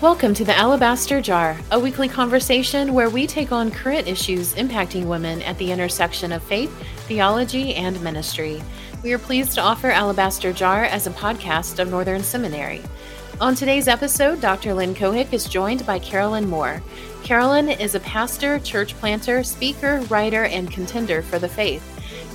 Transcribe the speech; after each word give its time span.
Welcome 0.00 0.32
to 0.32 0.46
the 0.46 0.56
Alabaster 0.56 1.20
Jar, 1.20 1.58
a 1.70 1.78
weekly 1.78 2.08
conversation 2.08 2.94
where 2.94 3.10
we 3.10 3.26
take 3.26 3.52
on 3.52 3.70
current 3.70 4.08
issues 4.08 4.54
impacting 4.54 5.04
women 5.04 5.42
at 5.42 5.58
the 5.58 5.70
intersection 5.70 6.32
of 6.32 6.42
faith, 6.42 6.74
theology, 7.06 7.74
and 7.74 8.00
ministry. 8.02 8.62
We 9.02 9.12
are 9.12 9.18
pleased 9.18 9.52
to 9.56 9.60
offer 9.60 9.90
Alabaster 9.90 10.54
Jar 10.54 10.84
as 10.84 11.06
a 11.06 11.10
podcast 11.10 11.80
of 11.80 11.90
Northern 11.90 12.22
Seminary. 12.22 12.80
On 13.42 13.54
today's 13.54 13.88
episode, 13.88 14.40
Dr. 14.40 14.72
Lynn 14.72 14.94
Cohick 14.94 15.34
is 15.34 15.44
joined 15.44 15.84
by 15.84 15.98
Carolyn 15.98 16.48
Moore. 16.48 16.82
Carolyn 17.22 17.68
is 17.68 17.94
a 17.94 18.00
pastor, 18.00 18.58
church 18.60 18.94
planter, 18.94 19.44
speaker, 19.44 20.00
writer, 20.08 20.44
and 20.44 20.70
contender 20.70 21.20
for 21.20 21.38
the 21.38 21.46
faith. 21.46 21.84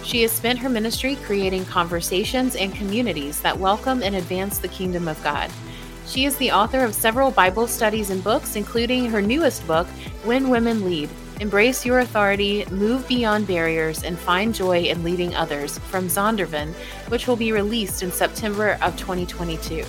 She 0.03 0.21
has 0.21 0.31
spent 0.31 0.59
her 0.59 0.69
ministry 0.69 1.15
creating 1.15 1.65
conversations 1.65 2.55
and 2.55 2.75
communities 2.75 3.41
that 3.41 3.57
welcome 3.57 4.03
and 4.03 4.15
advance 4.15 4.59
the 4.59 4.67
kingdom 4.67 5.07
of 5.07 5.21
God. 5.23 5.49
She 6.07 6.25
is 6.25 6.37
the 6.37 6.51
author 6.51 6.83
of 6.83 6.93
several 6.93 7.31
Bible 7.31 7.67
studies 7.67 8.09
and 8.09 8.23
books, 8.23 8.55
including 8.55 9.09
her 9.09 9.21
newest 9.21 9.65
book, 9.65 9.87
When 10.23 10.49
Women 10.49 10.85
Lead 10.85 11.09
Embrace 11.41 11.85
Your 11.85 11.99
Authority, 11.99 12.65
Move 12.71 13.05
Beyond 13.09 13.45
Barriers, 13.45 14.03
and 14.03 14.17
Find 14.17 14.55
Joy 14.55 14.83
in 14.83 15.03
Leading 15.03 15.35
Others 15.35 15.79
from 15.79 16.07
Zondervan, 16.07 16.73
which 17.09 17.27
will 17.27 17.35
be 17.35 17.51
released 17.51 18.03
in 18.03 18.11
September 18.11 18.77
of 18.81 18.95
2022. 18.95 19.83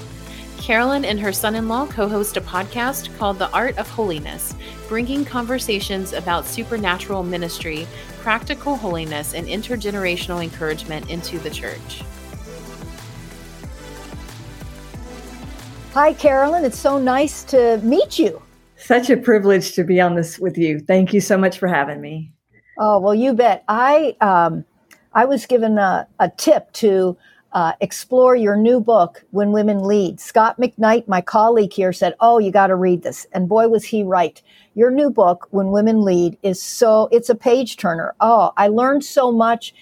Carolyn 0.58 1.04
and 1.04 1.20
her 1.20 1.32
son 1.32 1.54
in 1.54 1.68
law 1.68 1.86
co 1.86 2.08
host 2.08 2.36
a 2.36 2.40
podcast 2.40 3.16
called 3.18 3.38
The 3.38 3.50
Art 3.50 3.78
of 3.78 3.88
Holiness, 3.88 4.56
bringing 4.88 5.24
conversations 5.24 6.12
about 6.12 6.46
supernatural 6.46 7.22
ministry, 7.22 7.86
practical 8.22 8.74
holiness, 8.74 9.34
and 9.34 9.46
intergenerational 9.46 10.42
encouragement 10.42 11.08
into 11.10 11.38
the 11.38 11.50
church. 11.50 12.02
Hi, 15.96 16.12
Carolyn. 16.12 16.66
It's 16.66 16.78
so 16.78 16.98
nice 16.98 17.42
to 17.44 17.78
meet 17.82 18.18
you. 18.18 18.42
Such 18.76 19.08
a 19.08 19.16
privilege 19.16 19.72
to 19.76 19.82
be 19.82 19.98
on 19.98 20.14
this 20.14 20.38
with 20.38 20.58
you. 20.58 20.78
Thank 20.78 21.14
you 21.14 21.22
so 21.22 21.38
much 21.38 21.58
for 21.58 21.68
having 21.68 22.02
me. 22.02 22.30
Oh 22.78 22.98
well, 22.98 23.14
you 23.14 23.32
bet. 23.32 23.64
I 23.66 24.14
um, 24.20 24.66
I 25.14 25.24
was 25.24 25.46
given 25.46 25.78
a, 25.78 26.06
a 26.20 26.28
tip 26.28 26.70
to 26.74 27.16
uh, 27.52 27.72
explore 27.80 28.36
your 28.36 28.58
new 28.58 28.78
book, 28.78 29.24
When 29.30 29.52
Women 29.52 29.84
Lead. 29.84 30.20
Scot 30.20 30.60
McKnight, 30.60 31.08
my 31.08 31.22
colleague 31.22 31.72
here, 31.72 31.94
said, 31.94 32.14
"Oh, 32.20 32.38
you 32.38 32.50
got 32.50 32.66
to 32.66 32.76
read 32.76 33.02
this," 33.02 33.26
and 33.32 33.48
boy, 33.48 33.68
was 33.68 33.82
he 33.84 34.02
right. 34.02 34.42
Your 34.74 34.90
new 34.90 35.08
book, 35.08 35.48
When 35.50 35.68
Women 35.68 36.04
Lead, 36.04 36.36
is 36.42 36.60
so 36.60 37.08
it's 37.10 37.30
a 37.30 37.34
page 37.34 37.78
turner. 37.78 38.14
Oh, 38.20 38.52
I 38.58 38.68
learned 38.68 39.02
so 39.02 39.32
much. 39.32 39.72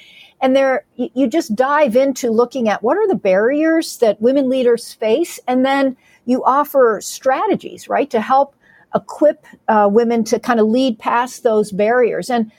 And 0.43 0.55
there, 0.55 0.85
you 0.97 1.27
just 1.27 1.55
dive 1.55 1.97
into 1.97 2.31
looking 2.31 2.69
at 2.69 2.83
what 2.83 2.99
are 2.99 3.09
the 3.09 3.15
barriers 3.15 3.97
that 3.99 4.21
women 4.21 4.49
leaders 4.51 4.93
face, 4.93 5.41
and 5.49 5.65
then 5.65 5.97
you 6.27 6.45
offer 6.45 7.01
strategies, 7.03 7.89
right, 7.89 8.11
to 8.11 8.21
help 8.21 8.55
equip 8.95 9.47
uh, 9.69 9.89
women 9.91 10.23
to 10.25 10.39
kind 10.39 10.61
of 10.61 10.67
lead 10.67 10.99
past 10.99 11.43
those 11.43 11.73
barriers. 11.73 12.31
And 12.31 12.53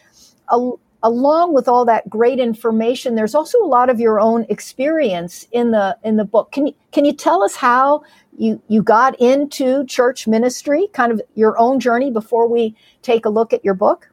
along 1.03 1.53
with 1.53 1.67
all 1.67 1.85
that 1.85 2.09
great 2.09 2.39
information, 2.39 3.15
there's 3.15 3.35
also 3.35 3.59
a 3.59 3.67
lot 3.67 3.89
of 3.89 3.99
your 3.99 4.19
own 4.19 4.45
experience 4.49 5.47
in 5.51 5.71
the 5.71 5.97
in 6.03 6.17
the 6.17 6.25
book. 6.25 6.51
Can 6.51 6.67
you 6.67 6.73
can 6.91 7.05
you 7.05 7.13
tell 7.13 7.43
us 7.43 7.55
how 7.55 8.03
you 8.37 8.61
you 8.67 8.81
got 8.81 9.19
into 9.21 9.85
church 9.85 10.27
ministry, 10.27 10.87
kind 10.93 11.11
of 11.11 11.21
your 11.35 11.57
own 11.59 11.79
journey 11.79 12.11
before 12.11 12.47
we 12.47 12.75
take 13.03 13.25
a 13.25 13.29
look 13.29 13.53
at 13.53 13.63
your 13.63 13.75
book? 13.75 14.09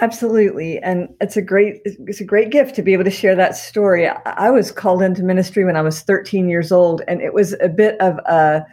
Absolutely, 0.00 0.78
and 0.78 1.08
it's 1.20 1.36
a 1.36 1.42
great 1.42 1.82
it's 1.84 2.20
a 2.20 2.24
great 2.24 2.50
gift 2.50 2.74
to 2.76 2.82
be 2.82 2.94
able 2.94 3.04
to 3.04 3.10
share 3.10 3.36
that 3.36 3.56
story. 3.56 4.08
I 4.08 4.50
was 4.50 4.72
called 4.72 5.02
into 5.02 5.22
ministry 5.22 5.64
when 5.66 5.76
I 5.76 5.82
was 5.82 6.00
13 6.00 6.48
years 6.48 6.72
old, 6.72 7.02
and 7.08 7.20
it 7.20 7.34
was 7.34 7.54
a 7.60 7.68
bit 7.68 8.00
of 8.00 8.16
a 8.20 8.64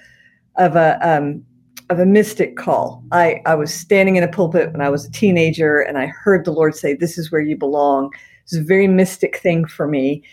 of 0.55 0.77
a 0.77 0.97
um, 1.07 1.43
of 1.89 1.99
a 1.99 2.05
mystic 2.05 2.55
call. 2.55 3.03
I 3.11 3.41
I 3.45 3.55
was 3.55 3.73
standing 3.73 4.15
in 4.15 4.23
a 4.23 4.29
pulpit 4.29 4.71
when 4.71 4.81
I 4.81 4.89
was 4.89 5.05
a 5.05 5.11
teenager, 5.11 5.81
and 5.81 5.97
I 5.97 6.05
heard 6.07 6.45
the 6.45 6.53
Lord 6.53 6.73
say, 6.75 6.93
"This 6.93 7.17
is 7.17 7.31
where 7.31 7.41
you 7.41 7.57
belong." 7.57 8.11
It's 8.43 8.55
a 8.55 8.63
very 8.63 8.87
mystic 8.87 9.37
thing 9.37 9.65
for 9.65 9.87
me, 9.87 10.23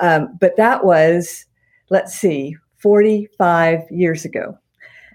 um, 0.00 0.36
but 0.40 0.56
that 0.58 0.84
was 0.84 1.46
let's 1.90 2.14
see, 2.14 2.56
45 2.78 3.80
years 3.90 4.24
ago, 4.26 4.58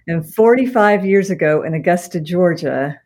and 0.07 0.25
45 0.33 1.05
years 1.05 1.29
ago 1.29 1.61
in 1.63 1.73
Augusta, 1.75 2.19
Georgia 2.19 2.99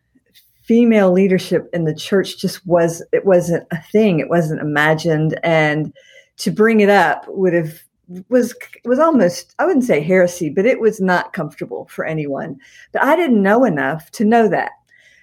female 0.63 1.11
leadership 1.11 1.69
in 1.73 1.83
the 1.83 1.95
church 1.95 2.37
just 2.37 2.65
was 2.65 3.03
it 3.11 3.25
wasn't 3.25 3.67
a 3.71 3.81
thing. 3.91 4.19
It 4.19 4.29
wasn't 4.29 4.61
imagined. 4.61 5.39
And 5.43 5.93
to 6.37 6.51
bring 6.51 6.79
it 6.79 6.89
up 6.89 7.25
would 7.27 7.53
have 7.53 7.81
was 8.29 8.53
was 8.83 8.99
almost 8.99 9.55
i 9.59 9.65
wouldn't 9.65 9.85
say 9.85 10.01
heresy 10.01 10.49
but 10.49 10.65
it 10.65 10.81
was 10.81 10.99
not 10.99 11.33
comfortable 11.33 11.87
for 11.89 12.05
anyone. 12.05 12.57
But 12.91 13.03
i 13.03 13.15
didn't 13.15 13.41
know 13.41 13.65
enough 13.65 14.11
to 14.11 14.25
know 14.25 14.47
that. 14.49 14.71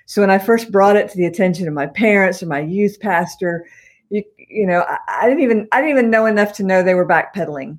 So 0.06 0.20
when 0.20 0.30
i 0.30 0.38
first 0.38 0.72
brought 0.72 0.96
it 0.96 1.10
to 1.10 1.16
the 1.16 1.26
attention 1.26 1.68
of 1.68 1.74
my 1.74 1.86
parents 1.86 2.42
or 2.42 2.46
my 2.46 2.60
youth 2.60 2.98
pastor 3.00 3.66
you, 4.10 4.24
you 4.36 4.66
know 4.66 4.80
I, 4.80 4.98
I 5.08 5.28
didn't 5.28 5.42
even 5.42 5.68
i 5.72 5.80
didn't 5.80 5.96
even 5.96 6.10
know 6.10 6.26
enough 6.26 6.52
to 6.54 6.64
know 6.64 6.82
they 6.82 6.94
were 6.94 7.06
backpedaling 7.06 7.78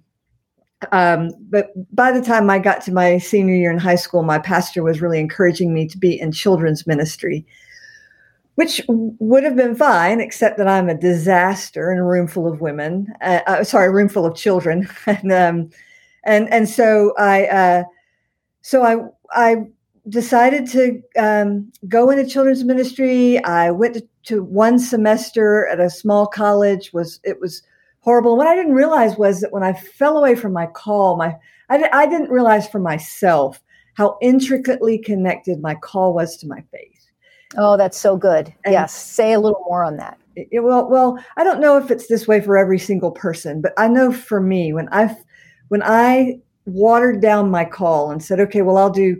um, 0.91 1.31
but 1.49 1.71
by 1.93 2.11
the 2.11 2.21
time 2.21 2.49
I 2.49 2.59
got 2.59 2.81
to 2.81 2.93
my 2.93 3.17
senior 3.17 3.55
year 3.55 3.71
in 3.71 3.77
high 3.77 3.95
school, 3.95 4.23
my 4.23 4.39
pastor 4.39 4.83
was 4.83 5.01
really 5.01 5.19
encouraging 5.19 5.73
me 5.73 5.87
to 5.87 5.97
be 5.97 6.19
in 6.19 6.31
children's 6.31 6.87
ministry, 6.87 7.45
which 8.55 8.81
would 8.87 9.43
have 9.43 9.55
been 9.55 9.75
fine, 9.75 10.19
except 10.19 10.57
that 10.57 10.67
I'm 10.67 10.89
a 10.89 10.97
disaster 10.97 11.91
in 11.91 11.99
a 11.99 12.05
room 12.05 12.27
full 12.27 12.51
of 12.51 12.61
women. 12.61 13.13
Uh, 13.21 13.41
uh, 13.45 13.63
sorry, 13.63 13.87
a 13.87 13.91
room 13.91 14.09
full 14.09 14.25
of 14.25 14.35
children, 14.35 14.89
and 15.05 15.31
um, 15.31 15.69
and 16.23 16.51
and 16.51 16.67
so 16.67 17.13
I 17.17 17.45
uh, 17.45 17.83
so 18.61 18.83
I 18.83 18.97
I 19.31 19.65
decided 20.09 20.67
to 20.67 21.01
um, 21.17 21.71
go 21.87 22.09
into 22.09 22.25
children's 22.25 22.63
ministry. 22.63 23.43
I 23.43 23.69
went 23.69 23.93
to, 23.95 24.07
to 24.23 24.43
one 24.43 24.79
semester 24.79 25.67
at 25.67 25.79
a 25.79 25.91
small 25.91 26.25
college. 26.25 26.91
was 26.91 27.19
It 27.23 27.39
was 27.39 27.61
horrible. 28.01 28.31
And 28.31 28.38
what 28.38 28.47
I 28.47 28.56
didn't 28.56 28.73
realize 28.73 29.17
was 29.17 29.41
that 29.41 29.51
when 29.51 29.63
I 29.63 29.73
fell 29.73 30.17
away 30.17 30.35
from 30.35 30.53
my 30.53 30.67
call, 30.67 31.17
my 31.17 31.35
I, 31.69 31.89
I 31.94 32.06
didn't 32.06 32.29
realize 32.29 32.67
for 32.67 32.79
myself 32.79 33.62
how 33.95 34.17
intricately 34.22 34.97
connected 34.97 35.62
my 35.62 35.75
call 35.75 36.13
was 36.13 36.38
to 36.38 36.47
my 36.47 36.63
faith. 36.72 37.09
Oh, 37.57 37.78
that's 37.78 37.97
so 37.97 38.16
good. 38.16 38.53
And 38.66 38.73
yes, 38.73 38.94
say 38.94 39.34
a 39.34 39.40
little 39.40 39.63
more 39.67 39.84
on 39.84 39.97
that. 39.97 40.17
It, 40.35 40.63
well, 40.63 40.90
well, 40.90 41.23
I 41.35 41.44
don't 41.44 41.59
know 41.59 41.78
if 41.78 41.91
it's 41.91 42.07
this 42.07 42.28
way 42.28 42.40
for 42.41 42.57
every 42.57 42.79
single 42.79 43.11
person, 43.11 43.61
but 43.61 43.73
I 43.78 43.88
know 43.88 44.11
for 44.11 44.40
me 44.40 44.73
when 44.73 44.88
I 44.91 45.16
when 45.67 45.84
I 45.84 46.40
watered 46.66 47.22
down 47.22 47.50
my 47.50 47.66
call 47.66 48.11
and 48.11 48.23
said, 48.23 48.40
okay, 48.40 48.61
well, 48.61 48.78
I'll 48.78 48.90
do 48.90 49.17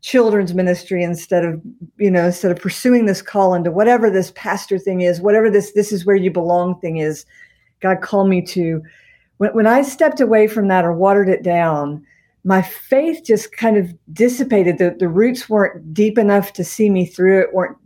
children's 0.00 0.54
ministry 0.54 1.02
instead 1.02 1.44
of 1.44 1.60
you 1.96 2.10
know 2.10 2.26
instead 2.26 2.52
of 2.52 2.60
pursuing 2.60 3.06
this 3.06 3.20
call 3.20 3.52
into 3.54 3.70
whatever 3.70 4.08
this 4.08 4.32
pastor 4.36 4.78
thing 4.78 5.00
is 5.00 5.20
whatever 5.20 5.50
this 5.50 5.72
this 5.72 5.90
is 5.90 6.06
where 6.06 6.14
you 6.14 6.30
belong 6.30 6.78
thing 6.78 6.98
is 6.98 7.26
God 7.80 8.00
called 8.02 8.28
me 8.28 8.42
to. 8.46 8.82
When, 9.38 9.50
when 9.50 9.66
I 9.66 9.82
stepped 9.82 10.20
away 10.20 10.46
from 10.46 10.68
that 10.68 10.84
or 10.84 10.92
watered 10.92 11.28
it 11.28 11.42
down, 11.42 12.04
my 12.44 12.62
faith 12.62 13.24
just 13.24 13.52
kind 13.52 13.76
of 13.76 13.92
dissipated. 14.12 14.78
The, 14.78 14.96
the 14.98 15.08
roots 15.08 15.48
weren't 15.48 15.92
deep 15.92 16.18
enough 16.18 16.52
to 16.54 16.64
see 16.64 16.88
me 16.90 17.04
through 17.04 17.40
it. 17.40 17.54
weren't 17.54 17.76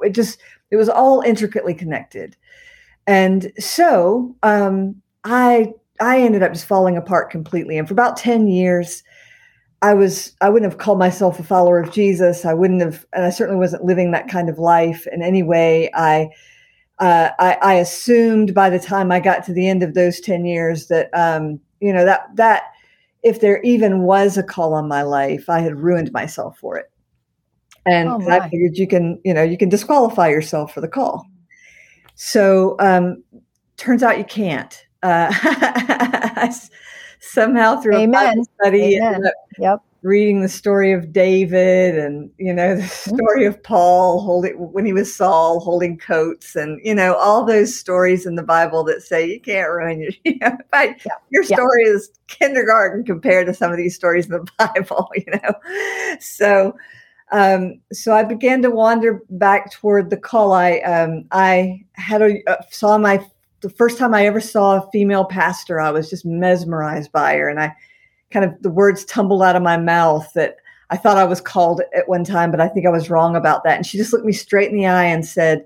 It 0.00 0.14
just 0.14 0.40
it 0.70 0.76
was 0.76 0.88
all 0.88 1.20
intricately 1.20 1.74
connected, 1.74 2.36
and 3.06 3.52
so 3.58 4.34
um, 4.42 5.00
I 5.24 5.72
I 6.00 6.20
ended 6.20 6.42
up 6.42 6.52
just 6.52 6.66
falling 6.66 6.96
apart 6.96 7.30
completely. 7.30 7.78
And 7.78 7.86
for 7.86 7.94
about 7.94 8.16
ten 8.16 8.48
years, 8.48 9.02
I 9.82 9.94
was 9.94 10.34
I 10.40 10.48
wouldn't 10.48 10.70
have 10.70 10.80
called 10.80 10.98
myself 10.98 11.38
a 11.38 11.42
follower 11.42 11.80
of 11.80 11.92
Jesus. 11.92 12.44
I 12.44 12.54
wouldn't 12.54 12.80
have, 12.80 13.04
and 13.12 13.24
I 13.24 13.30
certainly 13.30 13.58
wasn't 13.58 13.84
living 13.84 14.12
that 14.12 14.28
kind 14.28 14.48
of 14.48 14.58
life 14.58 15.06
in 15.12 15.22
any 15.22 15.42
way. 15.42 15.90
I 15.94 16.30
uh, 17.02 17.30
I, 17.40 17.58
I, 17.62 17.74
assumed 17.74 18.54
by 18.54 18.70
the 18.70 18.78
time 18.78 19.10
I 19.10 19.18
got 19.18 19.44
to 19.46 19.52
the 19.52 19.68
end 19.68 19.82
of 19.82 19.94
those 19.94 20.20
10 20.20 20.44
years 20.44 20.86
that, 20.86 21.10
um, 21.12 21.58
you 21.80 21.92
know, 21.92 22.04
that, 22.04 22.28
that 22.36 22.62
if 23.24 23.40
there 23.40 23.60
even 23.62 24.02
was 24.02 24.38
a 24.38 24.42
call 24.44 24.72
on 24.72 24.86
my 24.86 25.02
life, 25.02 25.50
I 25.50 25.58
had 25.58 25.74
ruined 25.74 26.12
myself 26.12 26.58
for 26.58 26.78
it. 26.78 26.92
And 27.86 28.08
oh 28.08 28.30
I 28.30 28.48
figured 28.48 28.78
you 28.78 28.86
can, 28.86 29.20
you 29.24 29.34
know, 29.34 29.42
you 29.42 29.58
can 29.58 29.68
disqualify 29.68 30.28
yourself 30.28 30.72
for 30.72 30.80
the 30.80 30.86
call. 30.86 31.26
So 32.14 32.76
um, 32.78 33.24
turns 33.76 34.04
out 34.04 34.18
you 34.18 34.24
can't. 34.24 34.86
Uh, 35.02 36.48
somehow 37.18 37.80
through 37.80 37.96
Amen. 37.96 38.38
a 38.38 38.44
study, 38.44 38.96
Amen. 38.96 39.22
Yep 39.58 39.82
reading 40.02 40.42
the 40.42 40.48
story 40.48 40.92
of 40.92 41.12
David 41.12 41.96
and 41.96 42.28
you 42.36 42.52
know 42.52 42.74
the 42.74 42.82
mm-hmm. 42.82 43.14
story 43.14 43.44
of 43.44 43.62
Paul 43.62 44.20
holding 44.20 44.54
when 44.54 44.84
he 44.84 44.92
was 44.92 45.14
Saul 45.14 45.60
holding 45.60 45.96
coats 45.96 46.56
and 46.56 46.80
you 46.82 46.94
know 46.94 47.14
all 47.14 47.44
those 47.44 47.76
stories 47.76 48.26
in 48.26 48.34
the 48.34 48.42
Bible 48.42 48.82
that 48.84 49.02
say 49.02 49.28
you 49.28 49.40
can't 49.40 49.70
ruin 49.70 50.00
your 50.00 50.12
you 50.24 50.38
know, 50.40 50.56
yeah. 50.72 50.94
your 51.30 51.44
story 51.44 51.84
yeah. 51.84 51.92
is 51.92 52.10
kindergarten 52.26 53.04
compared 53.04 53.46
to 53.46 53.54
some 53.54 53.70
of 53.70 53.76
these 53.76 53.94
stories 53.94 54.26
in 54.26 54.32
the 54.32 54.46
Bible 54.58 55.08
you 55.14 55.32
know 55.32 56.16
so 56.20 56.76
um, 57.30 57.80
so 57.92 58.12
I 58.12 58.24
began 58.24 58.60
to 58.62 58.70
wander 58.70 59.22
back 59.30 59.72
toward 59.72 60.10
the 60.10 60.18
call 60.18 60.52
I 60.52 60.78
um, 60.80 61.24
I 61.30 61.84
had 61.92 62.22
a 62.22 62.42
uh, 62.50 62.62
saw 62.70 62.98
my 62.98 63.24
the 63.60 63.70
first 63.70 63.98
time 63.98 64.14
I 64.14 64.26
ever 64.26 64.40
saw 64.40 64.78
a 64.78 64.90
female 64.90 65.24
pastor 65.24 65.80
I 65.80 65.92
was 65.92 66.10
just 66.10 66.26
mesmerized 66.26 67.12
by 67.12 67.36
her 67.36 67.48
and 67.48 67.60
I 67.60 67.72
kind 68.32 68.44
of 68.44 68.62
the 68.62 68.70
words 68.70 69.04
tumbled 69.04 69.42
out 69.42 69.56
of 69.56 69.62
my 69.62 69.76
mouth 69.76 70.32
that 70.34 70.56
I 70.90 70.96
thought 70.96 71.16
I 71.16 71.24
was 71.24 71.40
called 71.40 71.80
at 71.96 72.08
one 72.08 72.24
time, 72.24 72.50
but 72.50 72.60
I 72.60 72.68
think 72.68 72.86
I 72.86 72.90
was 72.90 73.10
wrong 73.10 73.36
about 73.36 73.64
that. 73.64 73.76
And 73.76 73.86
she 73.86 73.98
just 73.98 74.12
looked 74.12 74.26
me 74.26 74.32
straight 74.32 74.70
in 74.70 74.76
the 74.76 74.86
eye 74.86 75.04
and 75.04 75.24
said, 75.24 75.64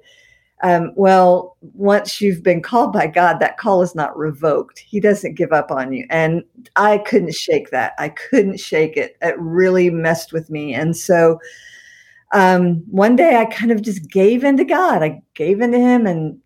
um, 0.62 0.92
well, 0.96 1.56
once 1.74 2.20
you've 2.20 2.42
been 2.42 2.62
called 2.62 2.92
by 2.92 3.06
God, 3.06 3.40
that 3.40 3.58
call 3.58 3.82
is 3.82 3.94
not 3.94 4.16
revoked. 4.16 4.78
He 4.78 5.00
doesn't 5.00 5.34
give 5.34 5.52
up 5.52 5.70
on 5.70 5.92
you. 5.92 6.06
And 6.08 6.44
I 6.76 6.98
couldn't 6.98 7.34
shake 7.34 7.70
that. 7.70 7.92
I 7.98 8.08
couldn't 8.08 8.58
shake 8.58 8.96
it. 8.96 9.16
It 9.20 9.38
really 9.38 9.90
messed 9.90 10.32
with 10.32 10.48
me. 10.48 10.72
And 10.72 10.96
so 10.96 11.38
um, 12.32 12.84
one 12.90 13.16
day 13.16 13.36
I 13.36 13.44
kind 13.46 13.70
of 13.70 13.82
just 13.82 14.10
gave 14.10 14.44
into 14.44 14.64
God. 14.64 15.02
I 15.02 15.20
gave 15.34 15.60
into 15.60 15.78
Him. 15.78 16.06
And 16.06 16.40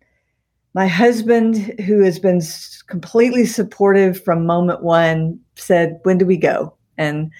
my 0.73 0.87
husband, 0.87 1.57
who 1.81 2.01
has 2.01 2.19
been 2.19 2.41
completely 2.87 3.45
supportive 3.45 4.23
from 4.23 4.45
moment 4.45 4.83
one, 4.83 5.39
said, 5.55 5.99
When 6.03 6.17
do 6.17 6.25
we 6.25 6.37
go? 6.37 6.75
And 6.97 7.31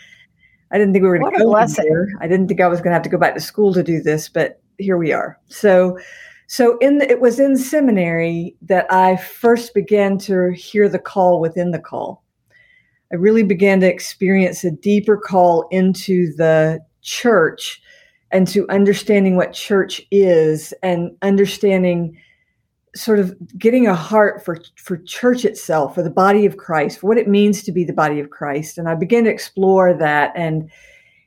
I 0.71 0.77
didn't 0.77 0.93
think 0.93 1.03
we 1.03 1.09
were 1.09 1.19
going 1.19 1.33
to 1.33 1.43
go 1.43 1.65
there. 1.83 2.07
I 2.19 2.27
didn't 2.27 2.47
think 2.47 2.61
I 2.61 2.67
was 2.67 2.79
going 2.79 2.91
to 2.91 2.95
have 2.95 3.03
to 3.03 3.09
go 3.09 3.17
back 3.17 3.33
to 3.35 3.41
school 3.41 3.73
to 3.73 3.83
do 3.83 4.01
this, 4.01 4.29
but 4.29 4.61
here 4.77 4.97
we 4.97 5.11
are. 5.11 5.37
So, 5.47 5.97
so 6.47 6.77
in 6.79 6.97
the, 6.97 7.09
it 7.09 7.21
was 7.21 7.39
in 7.39 7.57
seminary 7.57 8.55
that 8.61 8.91
I 8.91 9.17
first 9.17 9.73
began 9.73 10.17
to 10.19 10.51
hear 10.53 10.89
the 10.89 10.99
call 10.99 11.39
within 11.39 11.71
the 11.71 11.79
call. 11.79 12.23
I 13.11 13.15
really 13.15 13.43
began 13.43 13.81
to 13.81 13.87
experience 13.87 14.63
a 14.63 14.71
deeper 14.71 15.17
call 15.17 15.67
into 15.71 16.33
the 16.35 16.79
church 17.01 17.81
and 18.31 18.47
to 18.47 18.67
understanding 18.69 19.35
what 19.35 19.53
church 19.53 20.01
is 20.11 20.73
and 20.81 21.11
understanding 21.21 22.17
sort 22.95 23.19
of 23.19 23.35
getting 23.57 23.87
a 23.87 23.95
heart 23.95 24.43
for 24.43 24.59
for 24.75 24.97
church 24.97 25.45
itself 25.45 25.95
for 25.95 26.03
the 26.03 26.09
body 26.09 26.45
of 26.45 26.57
christ 26.57 26.99
for 26.99 27.07
what 27.07 27.17
it 27.17 27.27
means 27.27 27.63
to 27.63 27.71
be 27.71 27.83
the 27.83 27.93
body 27.93 28.19
of 28.19 28.29
christ. 28.29 28.77
And 28.77 28.89
i 28.89 28.95
began 28.95 29.23
to 29.25 29.29
explore 29.29 29.93
that. 29.93 30.33
And 30.35 30.69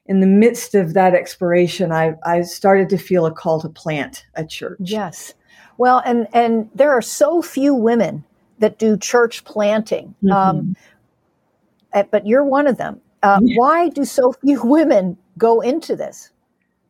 in 0.06 0.20
the 0.20 0.26
midst 0.26 0.74
of 0.74 0.92
that 0.94 1.14
exploration 1.14 1.90
i 1.92 2.14
i 2.24 2.42
started 2.42 2.88
to 2.90 2.98
feel 2.98 3.26
a 3.26 3.32
call 3.32 3.60
to 3.60 3.68
plant 3.68 4.26
a 4.34 4.44
church. 4.44 4.78
Yes. 4.80 5.34
Well 5.78 6.02
and 6.04 6.28
and 6.32 6.68
there 6.74 6.92
are 6.92 7.02
so 7.02 7.40
few 7.40 7.74
women 7.74 8.24
that 8.58 8.78
do 8.78 8.96
church 8.96 9.44
planting 9.44 10.14
mm-hmm. 10.22 10.32
um, 10.32 10.76
eh, 11.92 12.04
but 12.10 12.26
you're 12.26 12.44
one 12.44 12.66
of 12.66 12.76
them. 12.76 13.00
Uh, 13.22 13.40
yeah. 13.42 13.56
why 13.56 13.88
do 13.88 14.04
so 14.04 14.32
few 14.32 14.62
women 14.62 15.16
go 15.38 15.62
into 15.62 15.96
this 15.96 16.30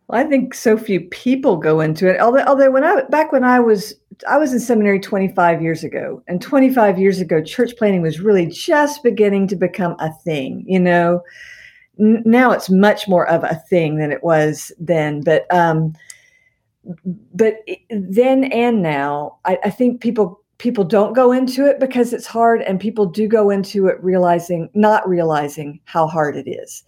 well, 0.08 0.20
I 0.20 0.28
think 0.28 0.54
so 0.54 0.76
few 0.76 1.00
people 1.00 1.56
go 1.56 1.80
into 1.80 2.08
it. 2.08 2.20
Although, 2.20 2.44
although 2.44 2.70
when 2.70 2.84
I 2.84 3.02
back 3.04 3.32
when 3.32 3.44
I 3.44 3.60
was 3.60 3.94
I 4.28 4.38
was 4.38 4.52
in 4.52 4.60
seminary 4.60 5.00
25 5.00 5.62
years 5.62 5.82
ago, 5.84 6.22
and 6.28 6.40
25 6.40 6.98
years 6.98 7.20
ago, 7.20 7.42
church 7.42 7.76
planting 7.76 8.02
was 8.02 8.20
really 8.20 8.46
just 8.46 9.02
beginning 9.02 9.48
to 9.48 9.56
become 9.56 9.96
a 9.98 10.12
thing. 10.24 10.64
You 10.66 10.80
know, 10.80 11.22
N- 11.98 12.22
now 12.24 12.50
it's 12.50 12.70
much 12.70 13.08
more 13.08 13.28
of 13.28 13.44
a 13.44 13.62
thing 13.68 13.96
than 13.96 14.10
it 14.12 14.22
was 14.22 14.72
then. 14.78 15.20
But 15.22 15.52
um, 15.54 15.94
but 17.34 17.56
then 17.90 18.44
and 18.44 18.82
now, 18.82 19.38
I, 19.44 19.58
I 19.64 19.70
think 19.70 20.00
people 20.00 20.40
people 20.58 20.84
don't 20.84 21.14
go 21.14 21.32
into 21.32 21.66
it 21.66 21.80
because 21.80 22.12
it's 22.12 22.26
hard, 22.26 22.62
and 22.62 22.80
people 22.80 23.06
do 23.06 23.28
go 23.28 23.50
into 23.50 23.86
it 23.86 24.02
realizing 24.02 24.68
not 24.74 25.08
realizing 25.08 25.80
how 25.84 26.06
hard 26.06 26.36
it 26.36 26.48
is. 26.48 26.82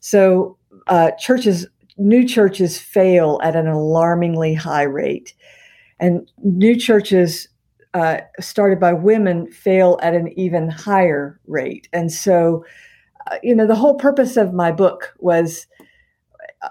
So 0.00 0.56
uh, 0.88 1.12
churches 1.12 1.66
new 2.02 2.26
churches 2.26 2.78
fail 2.78 3.40
at 3.42 3.56
an 3.56 3.66
alarmingly 3.66 4.54
high 4.54 4.82
rate. 4.82 5.34
And 6.00 6.30
new 6.42 6.76
churches 6.76 7.48
uh, 7.94 8.18
started 8.40 8.80
by 8.80 8.92
women 8.92 9.50
fail 9.50 9.98
at 10.02 10.14
an 10.14 10.36
even 10.38 10.68
higher 10.68 11.38
rate. 11.46 11.88
And 11.92 12.10
so, 12.10 12.64
uh, 13.30 13.36
you 13.42 13.54
know, 13.54 13.66
the 13.66 13.76
whole 13.76 13.94
purpose 13.94 14.36
of 14.36 14.52
my 14.52 14.72
book 14.72 15.14
was 15.18 15.66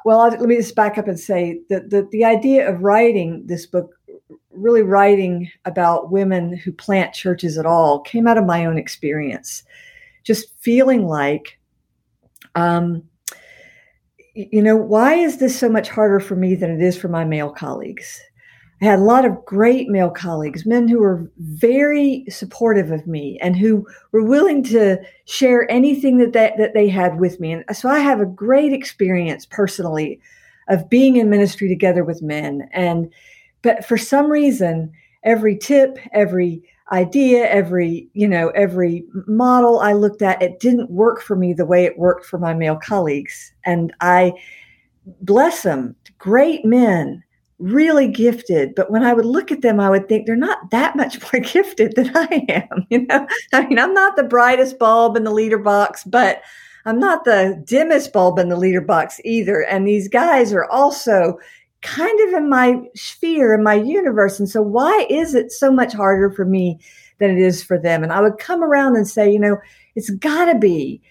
well, 0.06 0.22
I'll, 0.22 0.30
let 0.32 0.42
me 0.42 0.56
just 0.56 0.76
back 0.76 0.98
up 0.98 1.08
and 1.08 1.20
say 1.20 1.62
that 1.70 1.90
the, 1.90 2.08
the 2.12 2.24
idea 2.24 2.70
of 2.70 2.82
writing 2.82 3.44
this 3.46 3.66
book, 3.66 3.94
really 4.52 4.82
writing 4.82 5.52
about 5.66 6.12
women 6.12 6.56
who 6.56 6.72
plant 6.72 7.14
churches 7.14 7.58
at 7.58 7.66
all, 7.66 8.00
came 8.00 8.28
out 8.28 8.38
of 8.38 8.46
my 8.46 8.66
own 8.66 8.78
experience. 8.78 9.64
Just 10.24 10.54
feeling 10.60 11.08
like 11.08 11.60
um, 12.56 13.04
you 14.34 14.62
know, 14.62 14.76
why 14.76 15.16
is 15.16 15.38
this 15.38 15.58
so 15.58 15.70
much 15.70 15.90
harder 15.90 16.20
for 16.20 16.36
me 16.36 16.56
than 16.56 16.72
it 16.72 16.82
is 16.82 16.98
for 16.98 17.08
my 17.08 17.26
male 17.26 17.50
colleagues? 17.50 18.22
I 18.82 18.86
had 18.86 19.00
a 19.00 19.04
lot 19.04 19.26
of 19.26 19.46
great 19.46 19.90
male 19.90 20.10
colleagues, 20.10 20.66
men 20.66 20.88
who 20.88 21.00
were 21.00 21.30
very 21.38 22.26
supportive 22.30 22.90
of 22.90 23.06
me 23.06 23.38
and 23.40 23.56
who 23.56 23.86
were 24.12 24.24
willing 24.24 24.64
to 24.64 24.98
share 25.26 25.70
anything 25.70 26.18
that 26.18 26.34
they, 26.34 26.52
that 26.58 26.74
they 26.74 26.90
had 26.90 27.20
with 27.20 27.40
me. 27.40 27.52
And 27.54 27.78
so 27.78 27.90
I 27.90 28.00
have 28.00 28.20
a 28.20 28.26
great 28.26 28.74
experience 28.74 29.46
personally 29.46 30.20
of 30.68 30.90
being 30.90 31.18
in 31.18 31.30
ministry 31.30 31.70
together 31.70 32.04
with 32.04 32.24
men. 32.24 32.68
And 32.72 33.14
but 33.62 33.86
for 33.86 33.98
some 33.98 34.32
reason, 34.32 34.92
every 35.24 35.58
tip, 35.58 36.00
every 36.12 36.64
idea, 36.92 37.50
every, 37.50 38.10
you 38.14 38.28
know, 38.28 38.50
every 38.50 39.06
model 39.28 39.80
I 39.80 39.94
looked 39.94 40.22
at, 40.22 40.42
it 40.42 40.60
didn't 40.60 40.92
work 40.92 41.22
for 41.22 41.36
me 41.36 41.54
the 41.54 41.66
way 41.66 41.86
it 41.86 41.98
worked 41.98 42.26
for 42.26 42.38
my 42.38 42.54
male 42.54 42.76
colleagues. 42.78 43.54
And 43.66 43.94
I 44.02 44.34
bless 45.22 45.64
them, 45.64 45.96
great 46.18 46.66
men, 46.66 47.24
really 47.60 48.08
gifted. 48.08 48.76
But 48.76 48.92
when 48.92 49.04
I 49.04 49.14
would 49.14 49.26
look 49.26 49.52
at 49.52 49.62
them, 49.62 49.80
I 49.80 49.90
would 49.90 50.10
think 50.10 50.26
they're 50.26 50.36
not 50.36 50.72
that 50.72 50.96
much 50.96 51.22
more 51.34 51.42
gifted 51.42 51.96
than 51.96 52.12
I 52.16 52.46
am. 52.50 52.86
You 52.90 53.06
know, 53.08 53.26
I 53.54 53.66
mean, 53.68 53.80
I'm 53.80 53.94
not 53.94 54.16
the 54.16 54.24
brightest 54.24 54.78
bulb 54.78 55.16
in 55.16 55.24
the 55.24 55.32
leader 55.32 55.58
box, 55.58 56.04
but 56.04 56.42
I'm 56.86 57.00
not 57.00 57.24
the 57.24 57.62
dimmest 57.66 58.12
bulb 58.12 58.40
in 58.40 58.50
the 58.50 58.58
leader 58.58 58.82
box 58.82 59.22
either. 59.24 59.62
And 59.66 59.88
these 59.88 60.08
guys 60.08 60.52
are 60.52 60.66
also 60.66 61.38
kind 61.82 62.20
of 62.28 62.34
in 62.36 62.50
my 62.50 62.82
sphere, 62.96 63.54
in 63.54 63.64
my 63.64 63.74
universe. 63.74 64.40
And 64.40 64.50
so, 64.50 64.62
why 64.62 65.06
is 65.10 65.34
it 65.36 65.52
so 65.52 65.72
much 65.72 65.94
harder 65.94 66.30
for 66.30 66.46
me 66.46 66.80
than 67.20 67.32
it 67.32 67.40
is 67.40 67.64
for 67.64 67.78
them? 67.78 68.04
And 68.04 68.12
I 68.12 68.22
would 68.22 68.38
come 68.38 68.64
around 68.64 68.96
and 68.96 69.08
say, 69.08 69.32
you 69.32 69.40
know, 69.40 69.58
it's 69.96 70.10
got 70.10 70.46
to 70.46 70.58
be, 70.58 71.02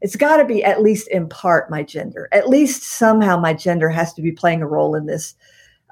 it's 0.00 0.16
got 0.16 0.38
to 0.38 0.44
be 0.44 0.64
at 0.64 0.82
least 0.82 1.08
in 1.08 1.28
part 1.28 1.70
my 1.70 1.82
gender. 1.82 2.28
At 2.32 2.48
least 2.48 2.82
somehow 2.82 3.38
my 3.38 3.54
gender 3.54 3.88
has 3.88 4.12
to 4.14 4.22
be 4.22 4.32
playing 4.32 4.62
a 4.62 4.66
role 4.66 4.94
in 4.94 5.06
this 5.06 5.34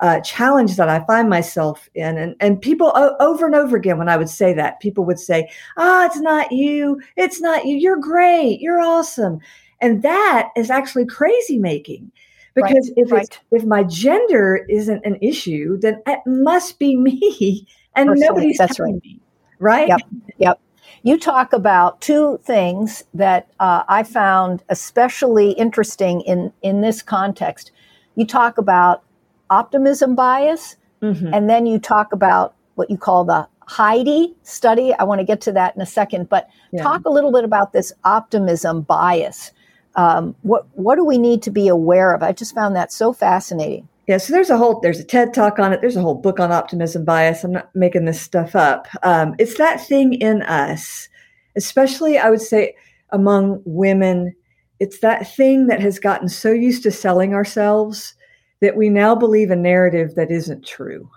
uh, 0.00 0.20
challenge 0.20 0.76
that 0.76 0.88
I 0.88 1.04
find 1.06 1.28
myself 1.28 1.88
in. 1.94 2.18
And, 2.18 2.34
and 2.40 2.60
people 2.60 2.92
o- 2.94 3.16
over 3.20 3.46
and 3.46 3.54
over 3.54 3.76
again, 3.76 3.98
when 3.98 4.08
I 4.08 4.16
would 4.16 4.28
say 4.28 4.52
that, 4.54 4.80
people 4.80 5.04
would 5.04 5.20
say, 5.20 5.48
ah, 5.76 6.02
oh, 6.02 6.06
it's 6.06 6.20
not 6.20 6.50
you. 6.50 7.00
It's 7.16 7.40
not 7.40 7.64
you. 7.64 7.76
You're 7.76 8.00
great. 8.00 8.60
You're 8.60 8.80
awesome. 8.80 9.38
And 9.80 10.02
that 10.02 10.50
is 10.56 10.70
actually 10.70 11.06
crazy 11.06 11.58
making 11.58 12.10
because 12.54 12.92
right, 12.96 13.04
if 13.04 13.12
right. 13.12 13.40
if 13.50 13.64
my 13.64 13.82
gender 13.82 14.64
isn't 14.68 15.04
an 15.04 15.18
issue, 15.20 15.78
then 15.78 16.00
it 16.06 16.20
must 16.26 16.78
be 16.78 16.96
me, 17.08 17.66
and 17.94 18.08
Personally, 18.08 18.28
nobody's 18.28 18.58
that's 18.58 18.78
right. 18.78 18.94
Me, 19.02 19.20
right? 19.58 19.88
Yep. 19.88 20.00
Yep. 20.38 20.60
You 21.02 21.18
talk 21.18 21.52
about 21.52 22.00
two 22.00 22.40
things 22.44 23.04
that 23.12 23.48
uh, 23.60 23.82
I 23.88 24.04
found 24.04 24.62
especially 24.68 25.52
interesting 25.52 26.20
in 26.22 26.52
in 26.62 26.80
this 26.80 27.02
context. 27.02 27.72
You 28.16 28.26
talk 28.26 28.58
about 28.58 29.02
optimism 29.50 30.14
bias, 30.14 30.76
mm-hmm. 31.02 31.34
and 31.34 31.50
then 31.50 31.66
you 31.66 31.78
talk 31.78 32.12
about 32.12 32.54
what 32.76 32.90
you 32.90 32.96
call 32.96 33.24
the 33.24 33.46
Heidi 33.66 34.34
study. 34.42 34.94
I 34.94 35.04
want 35.04 35.20
to 35.20 35.24
get 35.24 35.40
to 35.42 35.52
that 35.52 35.74
in 35.74 35.82
a 35.82 35.86
second, 35.86 36.28
but 36.28 36.48
yeah. 36.72 36.82
talk 36.82 37.04
a 37.04 37.10
little 37.10 37.32
bit 37.32 37.44
about 37.44 37.72
this 37.72 37.92
optimism 38.04 38.82
bias 38.82 39.52
um, 39.96 40.34
what 40.42 40.66
what 40.72 40.96
do 40.96 41.04
we 41.04 41.18
need 41.18 41.42
to 41.42 41.50
be 41.50 41.68
aware 41.68 42.14
of? 42.14 42.22
I 42.22 42.32
just 42.32 42.54
found 42.54 42.74
that 42.76 42.92
so 42.92 43.12
fascinating. 43.12 43.88
Yeah, 44.06 44.18
so 44.18 44.32
there's 44.32 44.50
a 44.50 44.58
whole 44.58 44.80
there's 44.80 45.00
a 45.00 45.04
TED 45.04 45.32
talk 45.32 45.58
on 45.58 45.72
it. 45.72 45.80
There's 45.80 45.96
a 45.96 46.02
whole 46.02 46.14
book 46.14 46.40
on 46.40 46.52
optimism 46.52 47.04
bias. 47.04 47.44
I'm 47.44 47.52
not 47.52 47.74
making 47.74 48.04
this 48.04 48.20
stuff 48.20 48.54
up. 48.54 48.86
Um, 49.02 49.34
it's 49.38 49.56
that 49.58 49.86
thing 49.86 50.14
in 50.14 50.42
us, 50.42 51.08
especially 51.56 52.18
I 52.18 52.30
would 52.30 52.42
say 52.42 52.74
among 53.10 53.62
women. 53.64 54.34
It's 54.80 54.98
that 54.98 55.32
thing 55.34 55.68
that 55.68 55.80
has 55.80 55.98
gotten 55.98 56.28
so 56.28 56.50
used 56.50 56.82
to 56.82 56.90
selling 56.90 57.32
ourselves 57.32 58.14
that 58.60 58.76
we 58.76 58.90
now 58.90 59.14
believe 59.14 59.50
a 59.50 59.56
narrative 59.56 60.16
that 60.16 60.30
isn't 60.30 60.66
true. 60.66 61.08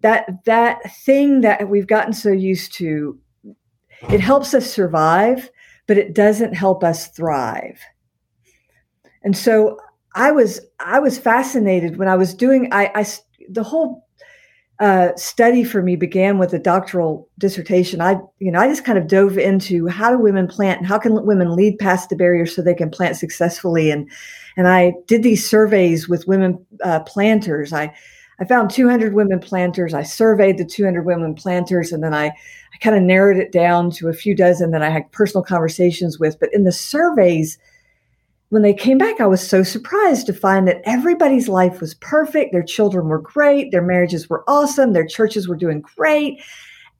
That 0.00 0.44
that 0.46 0.78
thing 1.04 1.42
that 1.42 1.68
we've 1.68 1.86
gotten 1.86 2.12
so 2.12 2.30
used 2.30 2.72
to, 2.74 3.18
it 4.10 4.20
helps 4.20 4.54
us 4.54 4.70
survive 4.70 5.50
but 5.86 5.98
it 5.98 6.14
doesn't 6.14 6.54
help 6.54 6.82
us 6.82 7.08
thrive. 7.08 7.80
And 9.22 9.36
so 9.36 9.78
I 10.14 10.30
was 10.30 10.60
I 10.80 11.00
was 11.00 11.18
fascinated 11.18 11.96
when 11.96 12.08
I 12.08 12.16
was 12.16 12.34
doing 12.34 12.68
I, 12.72 12.90
I 12.94 13.06
the 13.48 13.62
whole 13.62 14.06
uh, 14.80 15.14
study 15.14 15.62
for 15.62 15.82
me 15.82 15.94
began 15.94 16.36
with 16.36 16.52
a 16.52 16.58
doctoral 16.58 17.28
dissertation. 17.38 18.00
I 18.00 18.20
you 18.38 18.52
know 18.52 18.60
I 18.60 18.68
just 18.68 18.84
kind 18.84 18.98
of 18.98 19.08
dove 19.08 19.38
into 19.38 19.86
how 19.88 20.10
do 20.10 20.18
women 20.18 20.46
plant 20.46 20.78
and 20.78 20.86
how 20.86 20.98
can 20.98 21.24
women 21.24 21.54
lead 21.56 21.78
past 21.78 22.10
the 22.10 22.16
barriers 22.16 22.54
so 22.54 22.62
they 22.62 22.74
can 22.74 22.90
plant 22.90 23.16
successfully 23.16 23.90
and 23.90 24.10
and 24.56 24.68
I 24.68 24.94
did 25.06 25.22
these 25.22 25.48
surveys 25.48 26.08
with 26.08 26.28
women 26.28 26.64
uh, 26.84 27.00
planters. 27.00 27.72
I 27.72 27.94
I 28.40 28.44
found 28.44 28.70
200 28.70 29.14
women 29.14 29.38
planters. 29.38 29.94
I 29.94 30.02
surveyed 30.02 30.58
the 30.58 30.64
200 30.64 31.04
women 31.04 31.34
planters, 31.34 31.92
and 31.92 32.02
then 32.02 32.14
I 32.14 32.32
I 32.74 32.76
kind 32.78 32.96
of 32.96 33.02
narrowed 33.02 33.36
it 33.36 33.52
down 33.52 33.90
to 33.92 34.08
a 34.08 34.12
few 34.12 34.34
dozen 34.34 34.72
that 34.72 34.82
I 34.82 34.90
had 34.90 35.10
personal 35.12 35.44
conversations 35.44 36.18
with. 36.18 36.40
But 36.40 36.52
in 36.52 36.64
the 36.64 36.72
surveys, 36.72 37.56
when 38.48 38.62
they 38.62 38.74
came 38.74 38.98
back, 38.98 39.20
I 39.20 39.26
was 39.26 39.46
so 39.46 39.62
surprised 39.62 40.26
to 40.26 40.32
find 40.32 40.66
that 40.66 40.82
everybody's 40.84 41.48
life 41.48 41.80
was 41.80 41.94
perfect. 41.94 42.52
Their 42.52 42.64
children 42.64 43.08
were 43.08 43.20
great. 43.20 43.70
Their 43.70 43.82
marriages 43.82 44.28
were 44.28 44.44
awesome. 44.48 44.92
Their 44.92 45.06
churches 45.06 45.46
were 45.46 45.56
doing 45.56 45.82
great. 45.96 46.42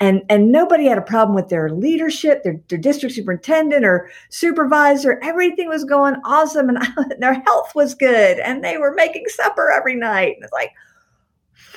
And, 0.00 0.22
and 0.28 0.52
nobody 0.52 0.86
had 0.86 0.98
a 0.98 1.02
problem 1.02 1.34
with 1.34 1.48
their 1.48 1.70
leadership, 1.70 2.42
their, 2.42 2.60
their 2.68 2.78
district 2.78 3.14
superintendent 3.14 3.84
or 3.84 4.10
supervisor. 4.28 5.20
Everything 5.22 5.68
was 5.68 5.84
going 5.84 6.16
awesome 6.24 6.68
and 6.68 6.78
their 7.18 7.40
health 7.42 7.74
was 7.74 7.94
good 7.94 8.38
and 8.40 8.62
they 8.62 8.76
were 8.76 8.92
making 8.94 9.24
supper 9.28 9.70
every 9.70 9.94
night. 9.94 10.34
And 10.34 10.44
it's 10.44 10.52
like, 10.52 10.72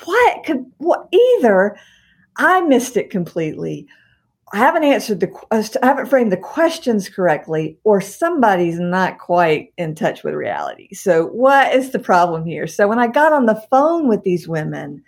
what 0.07 0.43
could, 0.45 0.65
what 0.77 1.07
either 1.11 1.77
I 2.37 2.61
missed 2.61 2.97
it 2.97 3.09
completely 3.09 3.87
I 4.53 4.57
haven't 4.57 4.85
answered 4.85 5.19
the, 5.19 5.33
I 5.51 5.85
haven't 5.85 6.05
framed 6.05 6.31
the 6.31 6.37
questions 6.37 7.09
correctly, 7.09 7.77
or 7.83 7.99
somebody's 7.99 8.79
not 8.79 9.19
quite 9.19 9.73
in 9.77 9.93
touch 9.93 10.23
with 10.23 10.35
reality. 10.35 10.93
So, 10.93 11.27
what 11.27 11.75
is 11.75 11.91
the 11.91 11.99
problem 11.99 12.45
here? 12.45 12.65
So, 12.65 12.87
when 12.87 12.99
I 12.99 13.07
got 13.07 13.33
on 13.33 13.45
the 13.45 13.61
phone 13.69 14.07
with 14.07 14.23
these 14.23 14.47
women, 14.47 15.03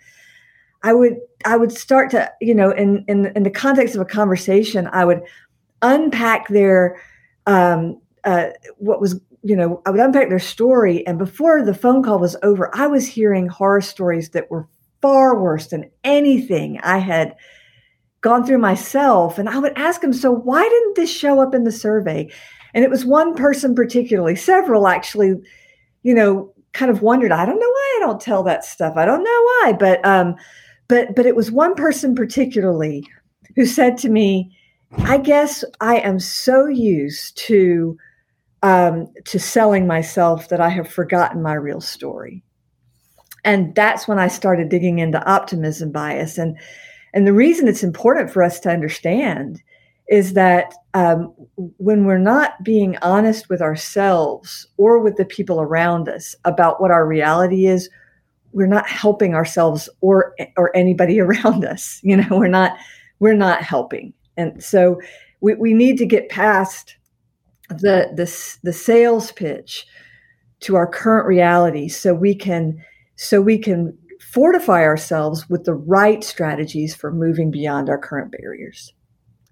I 0.82 0.92
would, 0.92 1.16
I 1.46 1.56
would 1.56 1.72
start 1.72 2.10
to, 2.10 2.30
you 2.42 2.54
know, 2.54 2.70
in 2.70 3.04
in, 3.08 3.32
in 3.34 3.42
the 3.42 3.50
context 3.50 3.94
of 3.94 4.02
a 4.02 4.06
conversation, 4.06 4.90
I 4.92 5.06
would 5.06 5.22
unpack 5.80 6.48
their, 6.48 7.00
um, 7.46 7.98
uh, 8.24 8.48
what 8.76 9.00
was, 9.00 9.18
you 9.42 9.56
know, 9.56 9.80
I 9.86 9.90
would 9.90 10.00
unpack 10.00 10.28
their 10.28 10.38
story, 10.38 11.06
and 11.06 11.18
before 11.18 11.64
the 11.64 11.72
phone 11.72 12.02
call 12.02 12.18
was 12.18 12.36
over, 12.42 12.70
I 12.74 12.88
was 12.88 13.06
hearing 13.06 13.46
horror 13.46 13.80
stories 13.80 14.30
that 14.30 14.50
were 14.50 14.68
far 15.02 15.40
worse 15.40 15.68
than 15.68 15.90
anything 16.04 16.80
I 16.82 16.98
had 16.98 17.36
gone 18.20 18.44
through 18.44 18.58
myself. 18.58 19.38
And 19.38 19.48
I 19.48 19.58
would 19.58 19.72
ask 19.76 20.00
them, 20.00 20.12
so 20.12 20.30
why 20.30 20.62
didn't 20.62 20.96
this 20.96 21.10
show 21.10 21.40
up 21.40 21.54
in 21.54 21.64
the 21.64 21.72
survey? 21.72 22.30
And 22.74 22.84
it 22.84 22.90
was 22.90 23.04
one 23.04 23.34
person 23.34 23.74
particularly, 23.74 24.36
several 24.36 24.86
actually, 24.86 25.34
you 26.02 26.14
know, 26.14 26.52
kind 26.72 26.90
of 26.90 27.02
wondered, 27.02 27.32
I 27.32 27.44
don't 27.46 27.58
know 27.58 27.68
why 27.68 27.94
I 27.96 28.06
don't 28.06 28.20
tell 28.20 28.42
that 28.44 28.64
stuff. 28.64 28.96
I 28.96 29.04
don't 29.04 29.24
know 29.24 29.30
why. 29.30 29.74
But 29.78 30.04
um, 30.04 30.36
but 30.88 31.16
but 31.16 31.26
it 31.26 31.36
was 31.36 31.50
one 31.50 31.74
person 31.74 32.14
particularly 32.14 33.06
who 33.56 33.66
said 33.66 33.98
to 33.98 34.08
me, 34.08 34.56
I 34.98 35.18
guess 35.18 35.64
I 35.80 35.98
am 35.98 36.20
so 36.20 36.66
used 36.66 37.36
to 37.46 37.96
um, 38.62 39.08
to 39.24 39.38
selling 39.38 39.86
myself 39.86 40.48
that 40.48 40.60
I 40.60 40.68
have 40.68 40.88
forgotten 40.88 41.42
my 41.42 41.54
real 41.54 41.80
story. 41.80 42.44
And 43.44 43.74
that's 43.74 44.06
when 44.06 44.18
I 44.18 44.28
started 44.28 44.68
digging 44.68 44.98
into 44.98 45.24
optimism 45.24 45.92
bias. 45.92 46.38
And 46.38 46.56
and 47.12 47.26
the 47.26 47.32
reason 47.32 47.66
it's 47.66 47.82
important 47.82 48.30
for 48.30 48.42
us 48.42 48.60
to 48.60 48.70
understand 48.70 49.60
is 50.08 50.34
that 50.34 50.74
um, 50.94 51.32
when 51.78 52.04
we're 52.04 52.18
not 52.18 52.62
being 52.64 52.98
honest 53.00 53.48
with 53.48 53.62
ourselves 53.62 54.66
or 54.76 54.98
with 54.98 55.16
the 55.16 55.24
people 55.24 55.60
around 55.60 56.08
us 56.08 56.34
about 56.44 56.80
what 56.80 56.90
our 56.90 57.06
reality 57.06 57.66
is, 57.66 57.88
we're 58.52 58.66
not 58.66 58.88
helping 58.88 59.34
ourselves 59.34 59.88
or 60.00 60.34
or 60.56 60.76
anybody 60.76 61.20
around 61.20 61.64
us. 61.64 62.00
You 62.02 62.16
know, 62.16 62.38
we're 62.38 62.48
not 62.48 62.76
we're 63.20 63.34
not 63.34 63.62
helping, 63.62 64.12
and 64.36 64.62
so 64.62 65.00
we, 65.40 65.54
we 65.54 65.74
need 65.74 65.96
to 65.98 66.06
get 66.06 66.28
past 66.28 66.96
the 67.68 68.10
the 68.14 68.58
the 68.62 68.72
sales 68.72 69.30
pitch 69.32 69.86
to 70.60 70.76
our 70.76 70.86
current 70.86 71.26
reality, 71.26 71.88
so 71.88 72.12
we 72.12 72.34
can 72.34 72.84
so 73.22 73.38
we 73.42 73.58
can 73.58 73.96
fortify 74.32 74.82
ourselves 74.82 75.48
with 75.50 75.64
the 75.64 75.74
right 75.74 76.24
strategies 76.24 76.94
for 76.94 77.12
moving 77.12 77.50
beyond 77.50 77.90
our 77.90 77.98
current 77.98 78.32
barriers. 78.32 78.94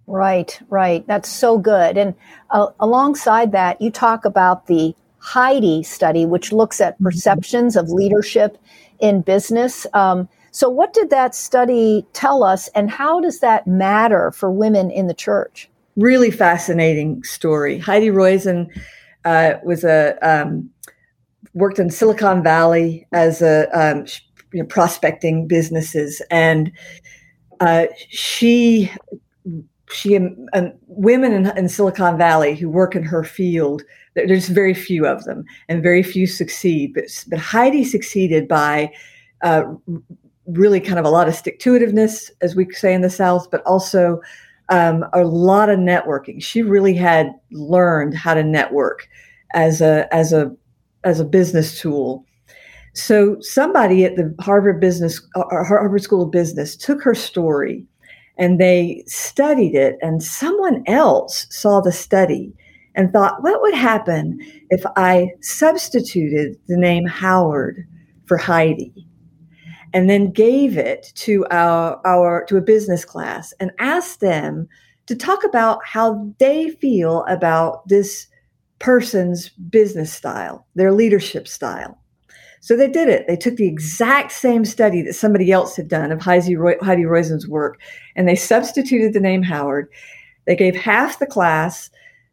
Right, 0.07 0.59
right. 0.71 1.07
That's 1.07 1.29
so 1.29 1.59
good. 1.59 1.99
And 1.99 2.15
uh, 2.49 2.69
alongside 2.81 3.53
that, 3.53 3.79
you 3.83 3.91
talk 3.91 4.25
about 4.25 4.69
the 4.69 4.95
Heidi 5.19 5.83
study, 5.83 6.25
which 6.25 6.51
looks 6.51 6.81
at 6.81 6.95
mm-hmm. 6.95 7.05
perceptions 7.05 7.77
of 7.77 7.91
leadership 7.91 8.57
in 9.01 9.21
business. 9.21 9.87
Um, 9.93 10.31
so, 10.51 10.71
what 10.71 10.95
did 10.95 11.11
that 11.11 11.35
study 11.35 12.07
tell 12.15 12.43
us, 12.43 12.69
and 12.69 12.91
how 12.91 13.21
does 13.21 13.41
that 13.41 13.67
matter 13.67 14.31
for 14.31 14.51
women 14.51 14.91
in 14.91 15.09
the 15.09 15.15
church? 15.15 15.69
Really 15.95 16.31
fascinating 16.31 17.23
story. 17.23 17.79
Heidi 17.79 18.09
Roizen 18.09 18.69
uh, 19.27 19.55
was 19.63 19.85
a 19.85 20.17
um, 20.23 20.71
worked 21.55 21.79
in 21.79 21.91
Silicon 21.91 22.43
Valley 22.43 23.07
as 23.13 23.43
a 23.43 23.69
um, 23.79 24.07
you 24.53 24.61
know, 24.61 24.67
prospecting 24.67 25.47
businesses, 25.47 26.23
and 26.31 26.73
uh, 27.61 27.87
she 28.09 28.91
she 29.91 30.19
women 30.87 31.33
in, 31.33 31.57
in, 31.57 31.69
Silicon 31.69 32.19
Valley 32.19 32.55
who 32.55 32.69
work 32.69 32.95
in 32.95 33.03
her 33.03 33.25
field. 33.25 33.83
There's 34.15 34.49
very 34.49 34.75
few 34.75 35.07
of 35.07 35.25
them, 35.25 35.45
and 35.69 35.83
very 35.83 36.03
few 36.03 36.27
succeed. 36.27 36.93
But 36.95 37.05
but 37.29 37.39
Heidi 37.39 37.85
succeeded 37.85 38.49
by 38.49 38.93
uh, 39.43 39.65
really 40.47 40.81
kind 40.81 40.99
of 40.99 41.05
a 41.05 41.11
lot 41.11 41.29
of 41.29 41.35
stick 41.35 41.59
to 41.61 41.73
itiveness, 41.73 42.31
as 42.41 42.57
we 42.57 42.71
say 42.73 42.95
in 42.95 43.03
the 43.03 43.11
South, 43.11 43.51
but 43.51 43.63
also 43.63 44.21
um, 44.69 45.05
a 45.13 45.25
lot 45.25 45.71
of 45.71 45.79
networking. 45.79 46.43
She 46.43 46.63
really 46.63 46.95
had 46.95 47.33
learned 47.51 48.15
how 48.15 48.35
to 48.35 48.43
network 48.43 49.09
as 49.55 49.81
a 49.81 50.13
as 50.13 50.33
a 50.33 50.55
as 51.05 51.21
a 51.21 51.25
business 51.25 51.81
tool. 51.81 52.25
So 52.95 53.37
somebody 53.41 54.05
at 54.05 54.17
the 54.17 54.35
Harvard 54.41 54.81
Business 54.81 55.21
or 55.37 55.63
uh, 55.63 55.65
Harvard 55.65 56.03
School 56.03 56.23
of 56.23 56.31
Business 56.31 56.77
took 56.77 57.03
her 57.03 57.15
story 57.15 57.85
and 58.37 58.61
they 58.61 59.05
studied 59.07 59.75
it 59.75 59.99
and 60.01 60.23
someone 60.23 60.83
else 60.87 61.47
saw 61.51 61.81
the 61.81 61.93
study 61.93 62.53
and 62.95 63.13
thought 63.13 63.43
what 63.43 63.61
would 63.61 63.75
happen 63.75 64.39
if 64.71 64.83
I 64.97 65.31
substituted 65.41 66.57
the 66.67 66.77
name 66.77 67.07
Howard 67.07 67.87
for 68.27 68.37
Heidi 68.37 69.07
and 69.95 70.11
then 70.11 70.33
gave 70.33 70.77
it 70.77 71.13
to 71.15 71.47
our, 71.51 72.01
our 72.05 72.45
to 72.47 72.57
a 72.57 72.63
business 72.63 73.05
class 73.05 73.55
and 73.61 73.71
asked 73.79 74.21
them 74.21 74.69
to 75.07 75.17
talk 75.17 75.45
about 75.45 75.81
how 75.85 76.33
they 76.39 76.71
feel 76.71 77.25
about 77.29 77.87
this 77.89 78.27
person's 78.79 79.49
business 79.49 80.13
style, 80.13 80.67
their 80.75 80.93
leadership 80.93 81.49
style. 81.49 81.99
So 82.61 82.77
they 82.77 82.89
did 82.89 83.09
it. 83.09 83.27
They 83.27 83.37
took 83.37 83.57
the 83.57 83.69
exact 83.69 84.33
same 84.33 84.65
study 84.65 85.03
that 85.03 85.15
somebody 85.15 85.53
else 85.53 85.77
had 85.77 85.89
done 85.89 86.11
of 86.11 86.21
Heidi, 86.21 86.57
Roy, 86.57 86.75
Heidi 86.83 87.03
Roizen's 87.03 87.47
work, 87.47 87.81
and 88.17 88.29
they 88.29 88.35
substituted 88.35 89.13
the 89.13 89.21
name 89.21 89.43
Howard. 89.43 89.89
They 90.47 90.57
gave 90.57 90.75
half 90.75 91.19
the 91.19 91.27
class 91.27 91.91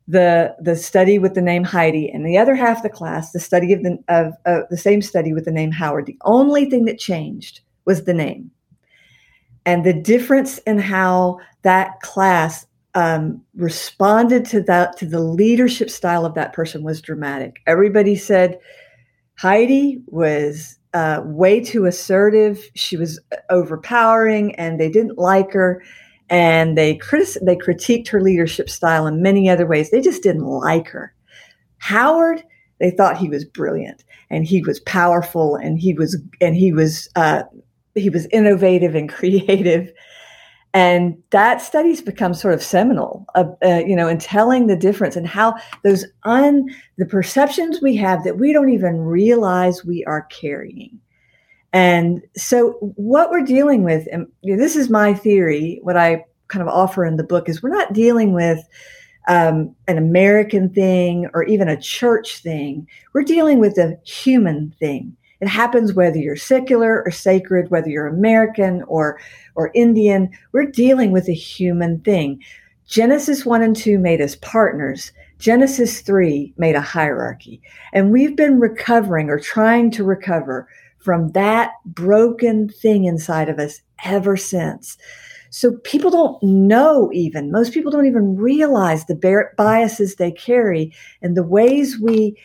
the 0.08 0.56
the 0.60 0.76
study 0.76 1.18
with 1.18 1.34
the 1.34 1.42
name 1.42 1.64
Heidi, 1.64 2.10
and 2.10 2.26
the 2.26 2.38
other 2.38 2.56
half 2.56 2.78
of 2.78 2.84
the 2.84 2.90
class 2.90 3.32
the 3.32 3.40
study 3.40 3.74
of 3.74 3.82
the 3.82 3.98
of 4.08 4.34
uh, 4.46 4.62
the 4.70 4.78
same 4.78 5.02
study 5.02 5.34
with 5.34 5.46
the 5.46 5.52
name 5.52 5.72
Howard. 5.72 6.06
The 6.06 6.18
only 6.26 6.70
thing 6.70 6.86
that 6.86 7.00
changed 7.00 7.62
was 7.86 8.04
the 8.04 8.14
name, 8.14 8.52
and 9.66 9.84
the 9.84 9.94
difference 9.94 10.60
in 10.60 10.78
how 10.78 11.40
that 11.64 12.00
class 12.02 12.68
um, 12.96 13.42
responded 13.56 14.46
to 14.46 14.62
that 14.64 14.98
to 14.98 15.06
the 15.06 15.20
leadership 15.20 15.90
style 15.90 16.26
of 16.26 16.34
that 16.36 16.54
person 16.54 16.82
was 16.84 17.02
dramatic. 17.02 17.58
Everybody 17.68 18.16
said 18.16 18.58
Heidi 19.38 20.02
was 20.08 20.80
uh, 20.94 21.22
way 21.26 21.60
too 21.60 21.86
assertive. 21.86 22.64
She 22.74 22.96
was 22.96 23.20
overpowering, 23.50 24.56
and 24.56 24.80
they 24.80 24.90
didn't 24.90 25.18
like 25.18 25.52
her. 25.52 25.84
And 26.30 26.78
they 26.78 26.96
critic- 26.96 27.44
they 27.44 27.58
critiqued 27.58 28.08
her 28.08 28.22
leadership 28.22 28.70
style 28.70 29.06
in 29.06 29.22
many 29.22 29.50
other 29.50 29.68
ways. 29.68 29.92
They 29.92 30.02
just 30.02 30.24
didn't 30.24 30.46
like 30.46 30.88
her. 30.88 31.14
Howard, 31.80 32.44
they 32.80 32.92
thought 32.92 33.18
he 33.18 33.30
was 33.30 33.44
brilliant, 33.44 34.06
and 34.30 34.46
he 34.46 34.62
was 34.62 34.80
powerful, 34.80 35.58
and 35.58 35.78
he 35.78 35.94
was 35.94 36.20
and 36.40 36.56
he 36.56 36.72
was 36.72 37.10
uh, 37.18 37.44
he 37.94 38.10
was 38.10 38.26
innovative 38.32 38.96
and 38.96 39.10
creative 39.14 39.92
and 40.76 41.18
that 41.30 41.62
study's 41.62 42.02
become 42.02 42.34
sort 42.34 42.54
of 42.54 42.62
seminal 42.62 43.26
uh, 43.34 43.46
uh, 43.64 43.82
you 43.88 43.96
know 43.96 44.10
in 44.10 44.20
telling 44.20 44.68
the 44.68 44.76
difference 44.76 45.16
and 45.16 45.26
how 45.26 45.56
those 45.84 46.06
un 46.24 46.68
the 46.98 47.06
perceptions 47.06 47.82
we 47.82 47.96
have 47.96 48.24
that 48.26 48.38
we 48.38 48.54
don't 48.54 48.70
even 48.70 49.00
realize 49.00 49.84
we 49.84 50.04
are 50.06 50.24
carrying. 50.24 51.00
And 51.74 52.22
so 52.38 52.74
what 52.96 53.32
we're 53.32 53.44
dealing 53.44 53.84
with 53.84 54.08
and 54.12 54.28
you 54.42 54.56
know, 54.56 54.62
this 54.62 54.76
is 54.76 54.90
my 54.90 55.14
theory 55.14 55.80
what 55.82 55.98
i 55.98 56.24
kind 56.50 56.62
of 56.62 56.68
offer 56.68 57.04
in 57.06 57.18
the 57.18 57.24
book 57.24 57.50
is 57.50 57.64
we're 57.64 57.70
not 57.70 57.94
dealing 57.94 58.34
with 58.34 58.60
um, 59.28 59.76
an 59.88 59.98
american 59.98 60.70
thing 60.70 61.28
or 61.34 61.44
even 61.46 61.68
a 61.70 61.80
church 61.80 62.40
thing. 62.40 62.88
We're 63.14 63.24
dealing 63.24 63.60
with 63.60 63.78
a 63.78 63.98
human 64.04 64.76
thing 64.78 65.16
it 65.42 65.48
happens 65.48 65.94
whether 65.94 66.18
you're 66.18 66.36
secular 66.36 67.04
or 67.06 67.12
sacred, 67.12 67.70
whether 67.70 67.90
you're 67.90 68.08
American 68.08 68.84
or, 68.84 69.20
or 69.56 69.72
Indian. 69.74 70.30
We're 70.52 70.72
dealing 70.72 71.12
with 71.12 71.28
a 71.28 71.34
human 71.34 72.00
thing. 72.02 72.42
Genesis 72.88 73.46
1 73.46 73.62
and 73.62 73.76
2 73.76 73.98
made 74.00 74.22
us 74.22 74.36
partners. 74.38 75.12
Genesis 75.40 76.02
3 76.02 76.54
made 76.58 76.76
a 76.76 76.82
hierarchy. 76.82 77.62
And 77.94 78.12
we've 78.12 78.36
been 78.36 78.60
recovering 78.60 79.30
or 79.30 79.40
trying 79.40 79.92
to 79.92 80.04
recover 80.04 80.68
from 81.00 81.32
that 81.34 81.72
broken 81.86 82.70
thing 82.70 83.06
inside 83.06 83.50
of 83.50 83.60
us 83.60 83.82
ever 84.04 84.38
since. 84.38 84.98
So 85.50 85.74
people 85.84 86.10
don't 86.10 86.42
know 86.44 87.10
even, 87.14 87.52
most 87.52 87.74
people 87.74 87.92
don't 87.92 88.08
even 88.08 88.36
realize 88.36 89.06
the 89.06 89.50
biases 89.56 90.16
they 90.16 90.32
carry 90.32 90.94
and 91.22 91.38
the 91.38 91.44
ways 91.44 92.00
we 92.00 92.36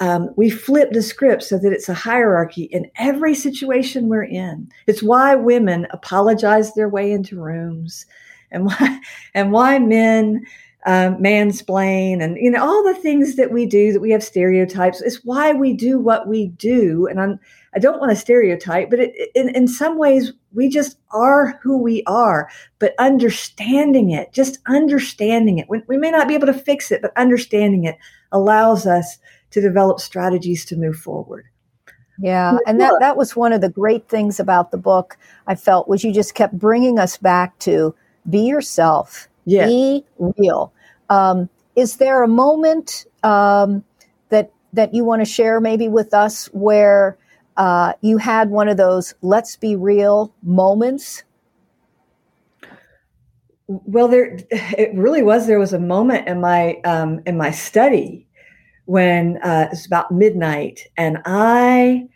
um, 0.00 0.30
we 0.36 0.50
flip 0.50 0.92
the 0.92 1.02
script 1.02 1.42
so 1.42 1.58
that 1.58 1.72
it's 1.72 1.88
a 1.88 1.94
hierarchy 1.94 2.64
in 2.64 2.90
every 2.96 3.34
situation 3.34 4.08
we're 4.08 4.24
in. 4.24 4.70
It's 4.86 5.02
why 5.02 5.34
women 5.34 5.86
apologize 5.90 6.74
their 6.74 6.88
way 6.88 7.10
into 7.10 7.40
rooms, 7.40 8.06
and 8.50 8.66
why 8.66 9.00
and 9.34 9.52
why 9.52 9.78
men 9.78 10.44
um, 10.86 11.16
mansplain, 11.16 12.22
and 12.22 12.36
you 12.36 12.50
know 12.50 12.64
all 12.64 12.84
the 12.84 12.94
things 12.94 13.36
that 13.36 13.52
we 13.52 13.66
do 13.66 13.92
that 13.92 14.00
we 14.00 14.10
have 14.10 14.22
stereotypes. 14.22 15.00
It's 15.00 15.24
why 15.24 15.52
we 15.52 15.72
do 15.72 15.98
what 15.98 16.28
we 16.28 16.48
do, 16.48 17.06
and 17.06 17.20
I'm. 17.20 17.40
I 17.74 17.80
don't 17.80 18.00
want 18.00 18.10
to 18.10 18.16
stereotype, 18.16 18.88
but 18.88 18.98
it, 18.98 19.30
in, 19.34 19.50
in 19.50 19.68
some 19.68 19.98
ways, 19.98 20.32
we 20.54 20.70
just 20.70 20.96
are 21.12 21.60
who 21.62 21.76
we 21.76 22.02
are. 22.06 22.48
But 22.78 22.94
understanding 22.98 24.10
it, 24.10 24.32
just 24.32 24.58
understanding 24.66 25.58
it, 25.58 25.68
we, 25.68 25.82
we 25.86 25.98
may 25.98 26.10
not 26.10 26.28
be 26.28 26.34
able 26.34 26.46
to 26.46 26.54
fix 26.54 26.90
it, 26.90 27.02
but 27.02 27.16
understanding 27.16 27.84
it 27.84 27.98
allows 28.32 28.86
us 28.86 29.18
to 29.50 29.60
develop 29.60 30.00
strategies 30.00 30.64
to 30.66 30.76
move 30.76 30.96
forward. 30.96 31.46
Yeah, 32.20 32.58
and 32.66 32.80
that 32.80 32.94
that 32.98 33.16
was 33.16 33.36
one 33.36 33.52
of 33.52 33.60
the 33.60 33.68
great 33.68 34.08
things 34.08 34.40
about 34.40 34.72
the 34.72 34.76
book. 34.76 35.16
I 35.46 35.54
felt 35.54 35.88
was 35.88 36.02
you 36.02 36.12
just 36.12 36.34
kept 36.34 36.58
bringing 36.58 36.98
us 36.98 37.16
back 37.16 37.56
to 37.60 37.94
be 38.28 38.40
yourself, 38.40 39.28
yeah. 39.44 39.66
be 39.66 40.04
real. 40.18 40.72
Um, 41.10 41.48
is 41.76 41.96
there 41.96 42.24
a 42.24 42.28
moment 42.28 43.06
um, 43.22 43.84
that 44.30 44.50
that 44.72 44.94
you 44.94 45.04
want 45.04 45.20
to 45.20 45.24
share 45.24 45.60
maybe 45.60 45.88
with 45.88 46.12
us 46.12 46.46
where 46.46 47.16
uh, 47.56 47.92
you 48.00 48.18
had 48.18 48.50
one 48.50 48.68
of 48.68 48.76
those 48.76 49.14
"let's 49.22 49.54
be 49.54 49.76
real" 49.76 50.34
moments? 50.42 51.22
Well, 53.68 54.08
there 54.08 54.38
it 54.50 54.92
really 54.92 55.22
was. 55.22 55.46
There 55.46 55.60
was 55.60 55.72
a 55.72 55.78
moment 55.78 56.26
in 56.26 56.40
my 56.40 56.80
um, 56.84 57.20
in 57.26 57.36
my 57.36 57.52
study 57.52 58.27
when 58.88 59.36
uh, 59.42 59.68
it's 59.70 59.84
about 59.84 60.10
midnight, 60.10 60.86
and 60.96 61.18
I 61.26 62.08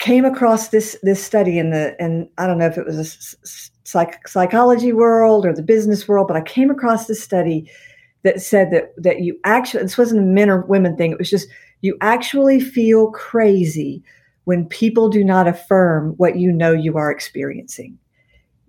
came 0.00 0.24
across 0.24 0.70
this 0.70 0.98
this 1.04 1.22
study 1.22 1.60
in 1.60 1.70
the 1.70 1.94
and 2.02 2.28
I 2.38 2.48
don't 2.48 2.58
know 2.58 2.66
if 2.66 2.76
it 2.76 2.84
was 2.84 2.98
a 2.98 3.86
psych, 3.88 4.26
psychology 4.26 4.92
world 4.92 5.46
or 5.46 5.52
the 5.52 5.62
business 5.62 6.08
world, 6.08 6.26
but 6.26 6.36
I 6.36 6.40
came 6.40 6.72
across 6.72 7.06
this 7.06 7.22
study 7.22 7.70
that 8.24 8.42
said 8.42 8.72
that 8.72 8.92
that 8.96 9.20
you 9.20 9.38
actually 9.44 9.84
this 9.84 9.96
wasn't 9.96 10.22
a 10.22 10.24
men 10.24 10.50
or 10.50 10.62
women 10.62 10.96
thing. 10.96 11.12
It 11.12 11.18
was 11.18 11.30
just 11.30 11.48
you 11.82 11.96
actually 12.00 12.58
feel 12.58 13.12
crazy 13.12 14.02
when 14.46 14.66
people 14.66 15.08
do 15.08 15.22
not 15.22 15.46
affirm 15.46 16.14
what 16.16 16.36
you 16.36 16.50
know 16.50 16.72
you 16.72 16.96
are 16.96 17.12
experiencing 17.12 17.96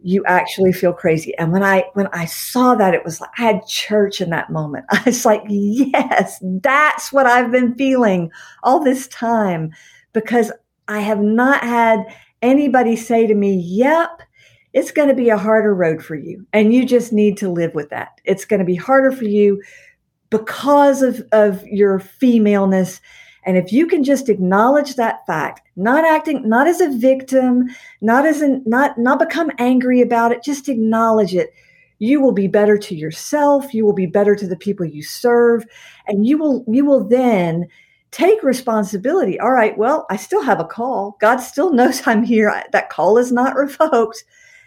you 0.03 0.23
actually 0.25 0.73
feel 0.73 0.93
crazy. 0.93 1.37
And 1.37 1.51
when 1.51 1.63
I 1.63 1.85
when 1.93 2.07
I 2.07 2.25
saw 2.25 2.75
that, 2.75 2.93
it 2.93 3.03
was 3.03 3.21
like 3.21 3.29
I 3.37 3.43
had 3.43 3.67
church 3.67 4.21
in 4.21 4.29
that 4.31 4.49
moment. 4.49 4.85
I 4.91 5.01
was 5.05 5.25
like, 5.25 5.43
yes, 5.47 6.39
that's 6.41 7.13
what 7.13 7.25
I've 7.25 7.51
been 7.51 7.75
feeling 7.75 8.31
all 8.63 8.83
this 8.83 9.07
time 9.07 9.71
because 10.13 10.51
I 10.87 10.99
have 10.99 11.21
not 11.21 11.63
had 11.63 12.05
anybody 12.41 12.95
say 12.95 13.27
to 13.27 13.35
me, 13.35 13.55
yep, 13.55 14.21
it's 14.73 14.91
going 14.91 15.09
to 15.09 15.13
be 15.13 15.29
a 15.29 15.37
harder 15.37 15.73
road 15.73 16.03
for 16.03 16.15
you. 16.15 16.45
And 16.53 16.73
you 16.73 16.85
just 16.85 17.13
need 17.13 17.37
to 17.37 17.49
live 17.49 17.75
with 17.75 17.89
that. 17.89 18.19
It's 18.25 18.45
going 18.45 18.59
to 18.59 18.65
be 18.65 18.75
harder 18.75 19.11
for 19.11 19.25
you 19.25 19.61
because 20.29 21.01
of, 21.01 21.21
of 21.31 21.65
your 21.67 21.99
femaleness 21.99 23.01
and 23.43 23.57
if 23.57 23.71
you 23.71 23.87
can 23.87 24.03
just 24.03 24.29
acknowledge 24.29 24.95
that 24.95 25.25
fact, 25.25 25.67
not 25.75 26.05
acting, 26.05 26.47
not 26.47 26.67
as 26.67 26.79
a 26.79 26.89
victim, 26.89 27.69
not 27.99 28.25
as 28.25 28.41
an, 28.41 28.63
not, 28.65 28.97
not 28.97 29.19
become 29.19 29.51
angry 29.57 30.01
about 30.01 30.31
it, 30.31 30.43
just 30.43 30.69
acknowledge 30.69 31.33
it. 31.33 31.53
You 31.97 32.21
will 32.21 32.31
be 32.31 32.47
better 32.47 32.77
to 32.77 32.95
yourself. 32.95 33.73
You 33.73 33.85
will 33.85 33.93
be 33.93 34.05
better 34.05 34.35
to 34.35 34.47
the 34.47 34.55
people 34.55 34.85
you 34.85 35.03
serve. 35.03 35.65
And 36.07 36.25
you 36.25 36.37
will, 36.37 36.65
you 36.67 36.85
will 36.85 37.07
then 37.07 37.67
take 38.11 38.43
responsibility. 38.43 39.39
All 39.39 39.51
right. 39.51 39.77
Well, 39.77 40.05
I 40.09 40.17
still 40.17 40.41
have 40.43 40.59
a 40.59 40.65
call. 40.65 41.17
God 41.19 41.37
still 41.37 41.71
knows 41.73 42.05
I'm 42.05 42.23
here. 42.23 42.63
That 42.71 42.89
call 42.89 43.17
is 43.17 43.31
not 43.31 43.55
revoked. 43.55 44.23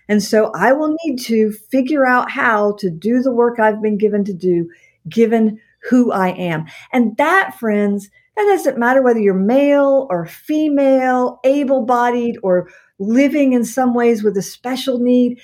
And 0.08 0.22
so 0.22 0.50
I 0.54 0.72
will 0.72 0.96
need 1.04 1.18
to 1.20 1.52
figure 1.52 2.06
out 2.06 2.30
how 2.30 2.72
to 2.78 2.90
do 2.90 3.22
the 3.22 3.32
work 3.32 3.58
I've 3.58 3.80
been 3.80 3.98
given 3.98 4.24
to 4.24 4.34
do, 4.34 4.70
given 5.08 5.60
who 5.88 6.12
I 6.12 6.28
am. 6.30 6.66
And 6.92 7.16
that, 7.16 7.58
friends, 7.58 8.10
that 8.36 8.44
doesn't 8.44 8.78
matter 8.78 9.02
whether 9.02 9.20
you're 9.20 9.34
male 9.34 10.06
or 10.10 10.26
female, 10.26 11.40
able 11.44 11.84
bodied, 11.84 12.36
or 12.42 12.68
living 12.98 13.52
in 13.52 13.64
some 13.64 13.94
ways 13.94 14.22
with 14.22 14.36
a 14.36 14.42
special 14.42 14.98
need. 14.98 15.40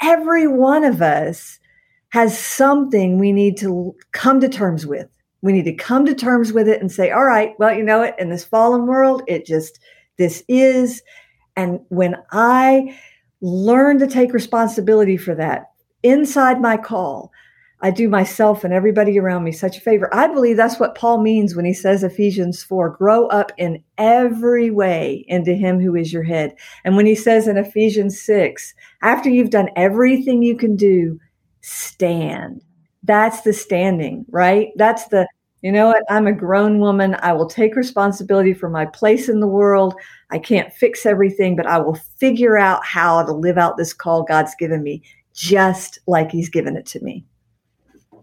Every 0.00 0.46
one 0.46 0.84
of 0.84 1.00
us 1.02 1.60
has 2.10 2.38
something 2.38 3.18
we 3.18 3.32
need 3.32 3.56
to 3.58 3.94
come 4.12 4.40
to 4.40 4.48
terms 4.48 4.86
with. 4.86 5.08
We 5.40 5.52
need 5.52 5.64
to 5.64 5.74
come 5.74 6.04
to 6.06 6.14
terms 6.14 6.52
with 6.52 6.68
it 6.68 6.80
and 6.80 6.90
say, 6.90 7.10
all 7.10 7.24
right, 7.24 7.54
well, 7.58 7.74
you 7.74 7.82
know 7.82 8.00
what? 8.00 8.18
In 8.20 8.30
this 8.30 8.44
fallen 8.44 8.86
world, 8.86 9.22
it 9.26 9.46
just, 9.46 9.80
this 10.18 10.42
is. 10.48 11.02
And 11.56 11.80
when 11.88 12.16
I 12.30 12.98
learn 13.40 13.98
to 13.98 14.06
take 14.06 14.32
responsibility 14.32 15.16
for 15.16 15.34
that 15.34 15.72
inside 16.02 16.60
my 16.60 16.76
call, 16.76 17.32
I 17.82 17.90
do 17.90 18.08
myself 18.08 18.62
and 18.62 18.72
everybody 18.72 19.18
around 19.18 19.42
me 19.42 19.50
such 19.50 19.76
a 19.76 19.80
favor. 19.80 20.08
I 20.14 20.28
believe 20.28 20.56
that's 20.56 20.78
what 20.78 20.94
Paul 20.94 21.20
means 21.20 21.56
when 21.56 21.64
he 21.64 21.74
says 21.74 22.04
Ephesians 22.04 22.62
4 22.62 22.90
grow 22.90 23.26
up 23.26 23.50
in 23.58 23.82
every 23.98 24.70
way 24.70 25.24
into 25.26 25.52
him 25.52 25.80
who 25.80 25.96
is 25.96 26.12
your 26.12 26.22
head. 26.22 26.54
And 26.84 26.96
when 26.96 27.06
he 27.06 27.16
says 27.16 27.48
in 27.48 27.56
Ephesians 27.56 28.20
6, 28.22 28.72
after 29.02 29.28
you've 29.28 29.50
done 29.50 29.68
everything 29.74 30.44
you 30.44 30.56
can 30.56 30.76
do, 30.76 31.18
stand. 31.60 32.62
That's 33.02 33.40
the 33.40 33.52
standing, 33.52 34.26
right? 34.30 34.68
That's 34.76 35.08
the, 35.08 35.26
you 35.62 35.72
know 35.72 35.88
what? 35.88 36.04
I'm 36.08 36.28
a 36.28 36.32
grown 36.32 36.78
woman. 36.78 37.16
I 37.20 37.32
will 37.32 37.48
take 37.48 37.74
responsibility 37.74 38.54
for 38.54 38.68
my 38.68 38.86
place 38.86 39.28
in 39.28 39.40
the 39.40 39.48
world. 39.48 39.94
I 40.30 40.38
can't 40.38 40.72
fix 40.72 41.04
everything, 41.04 41.56
but 41.56 41.66
I 41.66 41.78
will 41.78 41.94
figure 41.94 42.56
out 42.56 42.86
how 42.86 43.24
to 43.24 43.32
live 43.32 43.58
out 43.58 43.76
this 43.76 43.92
call 43.92 44.22
God's 44.22 44.54
given 44.54 44.84
me, 44.84 45.02
just 45.34 45.98
like 46.06 46.30
He's 46.30 46.48
given 46.48 46.76
it 46.76 46.86
to 46.86 47.00
me. 47.00 47.24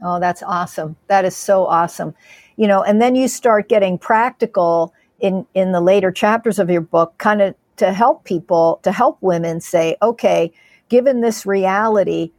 Oh, 0.01 0.19
that's 0.19 0.43
awesome. 0.43 0.95
That 1.07 1.25
is 1.25 1.35
so 1.35 1.65
awesome. 1.65 2.13
You 2.55 2.67
know, 2.67 2.83
and 2.83 3.01
then 3.01 3.15
you 3.15 3.27
start 3.27 3.69
getting 3.69 3.97
practical 3.97 4.93
in 5.19 5.45
in 5.53 5.71
the 5.71 5.81
later 5.81 6.11
chapters 6.11 6.59
of 6.59 6.69
your 6.69 6.81
book 6.81 7.17
kind 7.17 7.41
of 7.41 7.55
to 7.77 7.93
help 7.93 8.25
people, 8.25 8.79
to 8.83 8.91
help 8.91 9.17
women 9.21 9.61
say, 9.61 9.95
okay, 10.01 10.51
given 10.89 11.21
this 11.21 11.45
reality, 11.45 12.31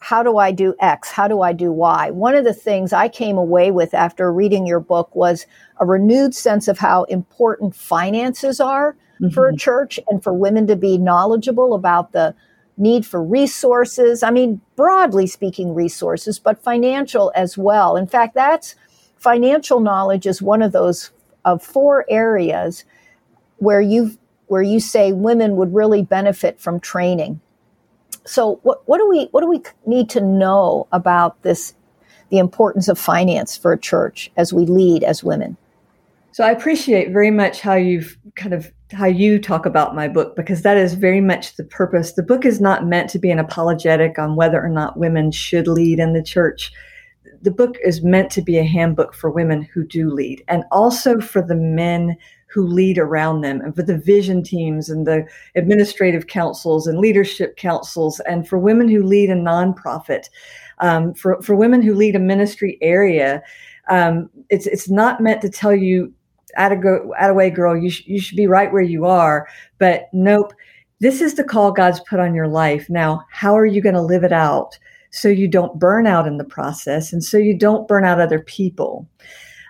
how 0.00 0.22
do 0.22 0.38
I 0.38 0.50
do 0.50 0.74
X? 0.80 1.10
How 1.10 1.28
do 1.28 1.42
I 1.42 1.52
do 1.52 1.70
Y? 1.70 2.10
One 2.10 2.34
of 2.34 2.44
the 2.44 2.54
things 2.54 2.92
I 2.92 3.08
came 3.08 3.36
away 3.36 3.70
with 3.70 3.92
after 3.92 4.32
reading 4.32 4.66
your 4.66 4.80
book 4.80 5.14
was 5.14 5.46
a 5.78 5.84
renewed 5.84 6.34
sense 6.34 6.68
of 6.68 6.78
how 6.78 7.04
important 7.04 7.76
finances 7.76 8.60
are 8.60 8.96
mm-hmm. 9.20 9.28
for 9.28 9.46
a 9.46 9.56
church 9.56 10.00
and 10.08 10.22
for 10.22 10.32
women 10.32 10.66
to 10.68 10.76
be 10.76 10.96
knowledgeable 10.96 11.74
about 11.74 12.12
the 12.12 12.34
need 12.76 13.04
for 13.04 13.22
resources. 13.22 14.22
I 14.22 14.30
mean, 14.30 14.60
broadly 14.76 15.26
speaking, 15.26 15.74
resources, 15.74 16.38
but 16.38 16.62
financial 16.62 17.32
as 17.34 17.58
well. 17.58 17.96
In 17.96 18.06
fact, 18.06 18.34
that's 18.34 18.74
financial 19.18 19.80
knowledge 19.80 20.26
is 20.26 20.40
one 20.40 20.62
of 20.62 20.72
those 20.72 21.10
of 21.44 21.62
four 21.62 22.04
areas 22.08 22.84
where 23.58 23.80
you 23.80 24.16
where 24.46 24.62
you 24.62 24.80
say 24.80 25.12
women 25.12 25.56
would 25.56 25.72
really 25.72 26.02
benefit 26.02 26.60
from 26.60 26.80
training. 26.80 27.40
So 28.24 28.58
what, 28.62 28.86
what 28.88 28.98
do 28.98 29.08
we 29.08 29.26
what 29.30 29.42
do 29.42 29.48
we 29.48 29.62
need 29.86 30.10
to 30.10 30.20
know 30.20 30.88
about 30.92 31.40
this 31.42 31.74
the 32.30 32.38
importance 32.38 32.88
of 32.88 32.98
finance 32.98 33.56
for 33.56 33.72
a 33.72 33.78
church 33.78 34.30
as 34.36 34.52
we 34.52 34.66
lead 34.66 35.04
as 35.04 35.22
women? 35.22 35.56
So 36.32 36.44
I 36.44 36.50
appreciate 36.50 37.12
very 37.12 37.30
much 37.30 37.60
how 37.60 37.74
you've 37.74 38.16
kind 38.36 38.54
of 38.54 38.70
how 38.92 39.06
you 39.06 39.38
talk 39.38 39.66
about 39.66 39.94
my 39.94 40.08
book 40.08 40.36
because 40.36 40.62
that 40.62 40.76
is 40.76 40.94
very 40.94 41.20
much 41.20 41.56
the 41.56 41.64
purpose. 41.64 42.12
The 42.12 42.22
book 42.22 42.44
is 42.44 42.60
not 42.60 42.86
meant 42.86 43.10
to 43.10 43.18
be 43.18 43.30
an 43.30 43.38
apologetic 43.38 44.18
on 44.18 44.36
whether 44.36 44.62
or 44.62 44.68
not 44.68 44.98
women 44.98 45.30
should 45.30 45.68
lead 45.68 45.98
in 45.98 46.12
the 46.12 46.22
church. 46.22 46.72
The 47.42 47.50
book 47.50 47.76
is 47.84 48.02
meant 48.02 48.30
to 48.32 48.42
be 48.42 48.58
a 48.58 48.64
handbook 48.64 49.14
for 49.14 49.30
women 49.30 49.62
who 49.62 49.84
do 49.84 50.10
lead 50.10 50.44
and 50.48 50.64
also 50.70 51.20
for 51.20 51.40
the 51.40 51.54
men 51.54 52.16
who 52.48 52.66
lead 52.66 52.98
around 52.98 53.42
them 53.42 53.60
and 53.60 53.74
for 53.74 53.82
the 53.82 53.96
vision 53.96 54.42
teams 54.42 54.90
and 54.90 55.06
the 55.06 55.24
administrative 55.54 56.26
councils 56.26 56.86
and 56.86 56.98
leadership 56.98 57.56
councils 57.56 58.18
and 58.20 58.48
for 58.48 58.58
women 58.58 58.88
who 58.88 59.02
lead 59.02 59.30
a 59.30 59.34
nonprofit, 59.34 60.28
um, 60.78 61.14
for, 61.14 61.40
for 61.42 61.54
women 61.54 61.80
who 61.80 61.94
lead 61.94 62.16
a 62.16 62.20
ministry 62.20 62.76
area. 62.82 63.42
Um, 63.88 64.28
it's, 64.48 64.66
it's 64.66 64.90
not 64.90 65.20
meant 65.20 65.42
to 65.42 65.48
tell 65.48 65.74
you 65.74 66.12
at 66.56 66.72
a 66.72 66.76
go 66.76 67.12
at 67.18 67.34
way 67.34 67.50
girl 67.50 67.76
you, 67.76 67.90
sh- 67.90 68.06
you 68.06 68.20
should 68.20 68.36
be 68.36 68.46
right 68.46 68.72
where 68.72 68.82
you 68.82 69.04
are 69.04 69.48
but 69.78 70.08
nope. 70.12 70.52
This 71.00 71.22
is 71.22 71.34
the 71.34 71.44
call 71.44 71.72
god's 71.72 72.00
put 72.00 72.20
on 72.20 72.34
your 72.34 72.48
life. 72.48 72.88
Now 72.90 73.24
how 73.30 73.56
are 73.56 73.66
you 73.66 73.82
going 73.82 73.94
to 73.94 74.02
live 74.02 74.24
it 74.24 74.32
out 74.32 74.78
so 75.10 75.28
you 75.28 75.48
don't 75.48 75.78
burn 75.78 76.06
out 76.06 76.26
in 76.26 76.36
the 76.36 76.44
process 76.44 77.12
and 77.12 77.24
so 77.24 77.36
you 77.38 77.56
don't 77.56 77.88
burn 77.88 78.04
out 78.04 78.20
other 78.20 78.40
people? 78.40 79.08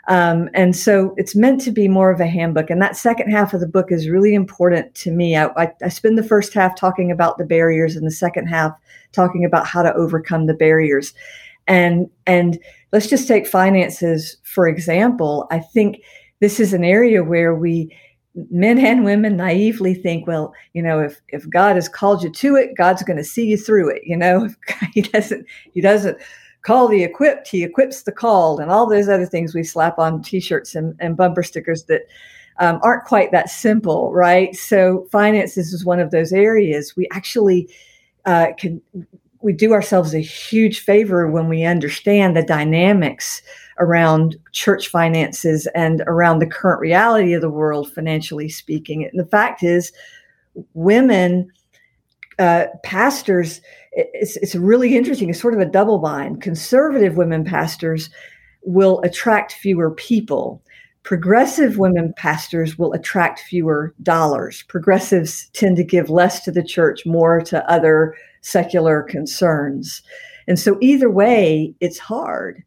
Um, 0.09 0.49
and 0.55 0.75
so 0.75 1.15
it's 1.17 1.37
meant 1.37 1.61
to 1.61 1.71
be 1.71 1.87
more 1.87 2.11
of 2.11 2.21
a 2.21 2.27
handbook 2.27 2.69
and 2.69 2.83
that 2.83 2.97
second 2.97 3.31
half 3.31 3.55
of 3.55 3.61
the 3.61 3.69
book 3.69 3.93
is 3.93 4.09
really 4.09 4.35
important 4.35 4.93
to 4.97 5.13
me. 5.13 5.37
I, 5.37 5.47
I, 5.57 5.73
I 5.85 5.89
spend 5.89 6.19
the 6.19 6.25
first 6.25 6.53
half 6.53 6.75
talking 6.75 7.13
about 7.13 7.39
the 7.39 7.45
barriers 7.45 7.95
and 7.95 8.05
the 8.05 8.11
second 8.11 8.47
half 8.47 8.73
talking 9.13 9.45
about 9.45 9.67
how 9.67 9.83
to 9.83 9.95
overcome 9.95 10.47
the 10.47 10.55
barriers. 10.55 11.15
And 11.69 12.11
and 12.27 12.59
let's 12.93 13.07
just 13.07 13.29
take 13.29 13.47
finances 13.47 14.37
for 14.43 14.67
example. 14.67 15.47
I 15.51 15.61
think 15.61 16.03
this 16.41 16.59
is 16.59 16.73
an 16.73 16.85
area 16.85 17.23
where 17.23 17.55
we 17.55 17.95
men 18.51 18.79
and 18.79 19.05
women 19.05 19.37
naively 19.37 19.95
think, 19.95 20.27
well, 20.27 20.55
you 20.73 20.83
know, 20.83 21.01
if 21.01 21.21
if 21.29 21.49
God 21.49 21.77
has 21.77 21.89
called 21.89 22.23
you 22.23 22.31
to 22.31 22.57
it, 22.57 22.77
God's 22.77 23.03
going 23.03 23.17
to 23.17 23.25
see 23.25 23.47
you 23.47 23.57
through 23.57 23.91
it. 23.91 24.03
You 24.05 24.17
know, 24.17 24.49
he 24.93 25.03
doesn't 25.03 25.47
he 25.73 25.81
doesn't 25.81 26.19
call 26.63 26.89
the 26.89 27.03
equipped, 27.03 27.49
he 27.49 27.65
equips 27.65 28.03
the 28.03 28.13
called, 28.13 28.61
and 28.61 28.71
all 28.71 28.89
those 28.89 29.09
other 29.09 29.27
things 29.27 29.55
we 29.55 29.63
slap 29.63 29.99
on 29.99 30.23
T-shirts 30.23 30.75
and, 30.75 30.95
and 31.01 31.17
bumper 31.17 31.43
stickers 31.43 31.85
that 31.85 32.03
um, 32.59 32.79
aren't 32.83 33.05
quite 33.05 33.33
that 33.33 33.49
simple, 33.49 34.13
right? 34.13 34.55
So 34.55 35.07
finances 35.11 35.73
is 35.73 35.87
one 35.87 36.01
of 36.01 36.11
those 36.11 36.33
areas 36.33 36.95
we 36.97 37.09
actually 37.13 37.69
uh, 38.27 38.49
can 38.59 38.83
we 39.43 39.53
do 39.53 39.73
ourselves 39.73 40.15
a 40.15 40.21
huge 40.21 40.81
favor 40.81 41.27
when 41.27 41.49
we 41.49 41.65
understand 41.65 42.37
the 42.37 42.43
dynamics 42.43 43.41
around 43.81 44.37
church 44.53 44.89
finances 44.89 45.67
and 45.75 46.03
around 46.07 46.39
the 46.39 46.47
current 46.47 46.81
reality 46.81 47.33
of 47.33 47.41
the 47.41 47.51
world, 47.51 47.93
financially 47.93 48.49
speaking. 48.49 49.05
And 49.05 49.19
the 49.19 49.27
fact 49.27 49.63
is, 49.63 49.93
women 50.75 51.51
uh, 52.39 52.67
pastors, 52.85 53.61
it's, 53.93 54.37
it's 54.37 54.55
really 54.55 54.97
interesting. 54.97 55.31
It's 55.31 55.41
sort 55.41 55.55
of 55.55 55.61
a 55.61 55.67
double 55.67 55.99
bind. 55.99 56.43
Conservative 56.43 57.17
women 57.17 57.45
pastors 57.45 58.11
will 58.63 59.01
attract 59.03 59.53
fewer 59.53 59.91
people. 59.91 60.63
Progressive 61.03 61.79
women 61.79 62.13
pastors 62.17 62.79
will 62.79 62.93
attract 62.93 63.41
fewer 63.41 63.95
dollars. 64.03 64.63
Progressives 64.69 65.49
tend 65.55 65.77
to 65.77 65.85
give 65.85 66.11
less 66.11 66.45
to 66.45 66.53
the 66.53 66.63
church, 66.63 67.07
more 67.07 67.41
to 67.43 67.69
other 67.71 68.15
secular 68.43 69.03
concerns. 69.03 70.03
And 70.47 70.59
so, 70.59 70.77
either 70.81 71.11
way, 71.11 71.75
it's 71.81 71.99
hard. 71.99 72.63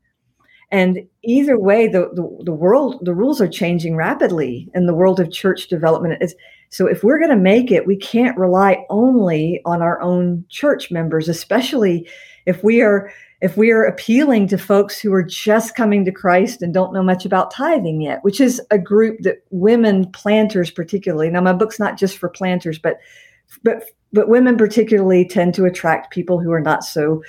And 0.73 1.07
either 1.23 1.57
way, 1.57 1.87
the, 1.87 2.09
the, 2.13 2.45
the, 2.45 2.51
world, 2.51 2.97
the 3.05 3.13
rules 3.13 3.39
are 3.39 3.47
changing 3.47 3.95
rapidly 3.95 4.71
in 4.73 4.87
the 4.87 4.93
world 4.95 5.19
of 5.19 5.31
church 5.31 5.67
development. 5.67 6.17
It's, 6.19 6.33
so 6.69 6.87
if 6.87 7.03
we're 7.03 7.19
going 7.19 7.29
to 7.29 7.37
make 7.37 7.69
it, 7.71 7.85
we 7.85 7.95
can't 7.95 8.35
rely 8.39 8.83
only 8.89 9.61
on 9.65 9.83
our 9.83 10.01
own 10.01 10.45
church 10.49 10.89
members, 10.89 11.29
especially 11.29 12.09
if 12.47 12.63
we 12.63 12.81
are 12.81 13.13
if 13.39 13.57
we 13.57 13.71
are 13.71 13.83
appealing 13.83 14.47
to 14.47 14.57
folks 14.57 14.99
who 14.99 15.13
are 15.13 15.21
just 15.21 15.75
coming 15.75 16.05
to 16.05 16.11
Christ 16.11 16.61
and 16.61 16.73
don't 16.73 16.93
know 16.93 17.03
much 17.03 17.25
about 17.25 17.51
tithing 17.51 18.01
yet, 18.01 18.23
which 18.23 18.39
is 18.39 18.61
a 18.71 18.79
group 18.79 19.19
that 19.23 19.43
women 19.51 20.09
planters 20.11 20.71
particularly. 20.71 21.29
Now 21.29 21.41
my 21.41 21.51
book's 21.51 21.77
not 21.77 21.99
just 21.99 22.17
for 22.17 22.29
planters, 22.29 22.79
but 22.79 22.97
but 23.63 23.83
but 24.11 24.29
women 24.29 24.57
particularly 24.57 25.27
tend 25.27 25.53
to 25.53 25.65
attract 25.65 26.13
people 26.13 26.39
who 26.39 26.51
are 26.51 26.61
not 26.61 26.83
so 26.83 27.21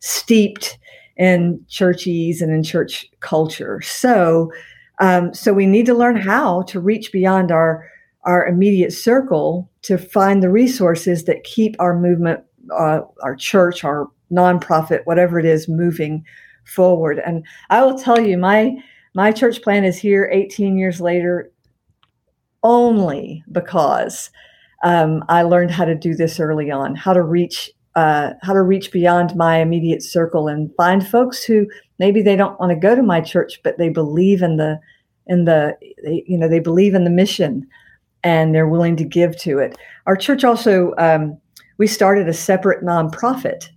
steeped 0.00 0.78
in 1.18 1.64
churches 1.68 2.40
and 2.40 2.52
in 2.52 2.62
church 2.62 3.06
culture. 3.20 3.80
So, 3.82 4.50
um, 5.00 5.34
so 5.34 5.52
we 5.52 5.66
need 5.66 5.86
to 5.86 5.94
learn 5.94 6.16
how 6.16 6.62
to 6.62 6.80
reach 6.80 7.12
beyond 7.12 7.50
our 7.50 7.88
our 8.24 8.46
immediate 8.46 8.92
circle 8.92 9.70
to 9.82 9.96
find 9.96 10.42
the 10.42 10.50
resources 10.50 11.24
that 11.24 11.44
keep 11.44 11.74
our 11.78 11.98
movement, 11.98 12.40
uh, 12.76 13.00
our 13.22 13.34
church, 13.34 13.84
our 13.84 14.08
nonprofit, 14.30 15.00
whatever 15.04 15.38
it 15.38 15.46
is, 15.46 15.68
moving 15.68 16.24
forward. 16.64 17.22
And 17.24 17.46
I 17.70 17.82
will 17.82 17.98
tell 17.98 18.20
you, 18.20 18.36
my 18.36 18.76
my 19.14 19.32
church 19.32 19.62
plan 19.62 19.84
is 19.84 19.98
here 19.98 20.28
18 20.32 20.76
years 20.76 21.00
later, 21.00 21.50
only 22.62 23.42
because 23.50 24.30
um, 24.84 25.24
I 25.28 25.42
learned 25.42 25.70
how 25.70 25.84
to 25.84 25.94
do 25.94 26.14
this 26.14 26.38
early 26.38 26.70
on, 26.70 26.94
how 26.94 27.12
to 27.12 27.22
reach 27.22 27.70
uh, 27.94 28.34
how 28.42 28.52
to 28.52 28.62
reach 28.62 28.92
beyond 28.92 29.34
my 29.36 29.58
immediate 29.58 30.02
circle 30.02 30.48
and 30.48 30.74
find 30.76 31.06
folks 31.06 31.42
who 31.42 31.66
maybe 31.98 32.22
they 32.22 32.36
don't 32.36 32.58
want 32.60 32.70
to 32.70 32.76
go 32.76 32.94
to 32.94 33.02
my 33.02 33.20
church, 33.20 33.60
but 33.62 33.78
they 33.78 33.88
believe 33.88 34.42
in 34.42 34.56
the 34.56 34.78
in 35.26 35.44
the 35.44 35.76
they, 36.04 36.24
you 36.26 36.38
know 36.38 36.48
they 36.48 36.60
believe 36.60 36.94
in 36.94 37.04
the 37.04 37.10
mission 37.10 37.66
and 38.24 38.54
they're 38.54 38.68
willing 38.68 38.96
to 38.96 39.04
give 39.04 39.36
to 39.38 39.58
it. 39.58 39.76
Our 40.06 40.16
church 40.16 40.44
also 40.44 40.94
um, 40.98 41.38
we 41.78 41.86
started 41.86 42.28
a 42.28 42.32
separate 42.32 42.84
nonprofit, 42.84 43.68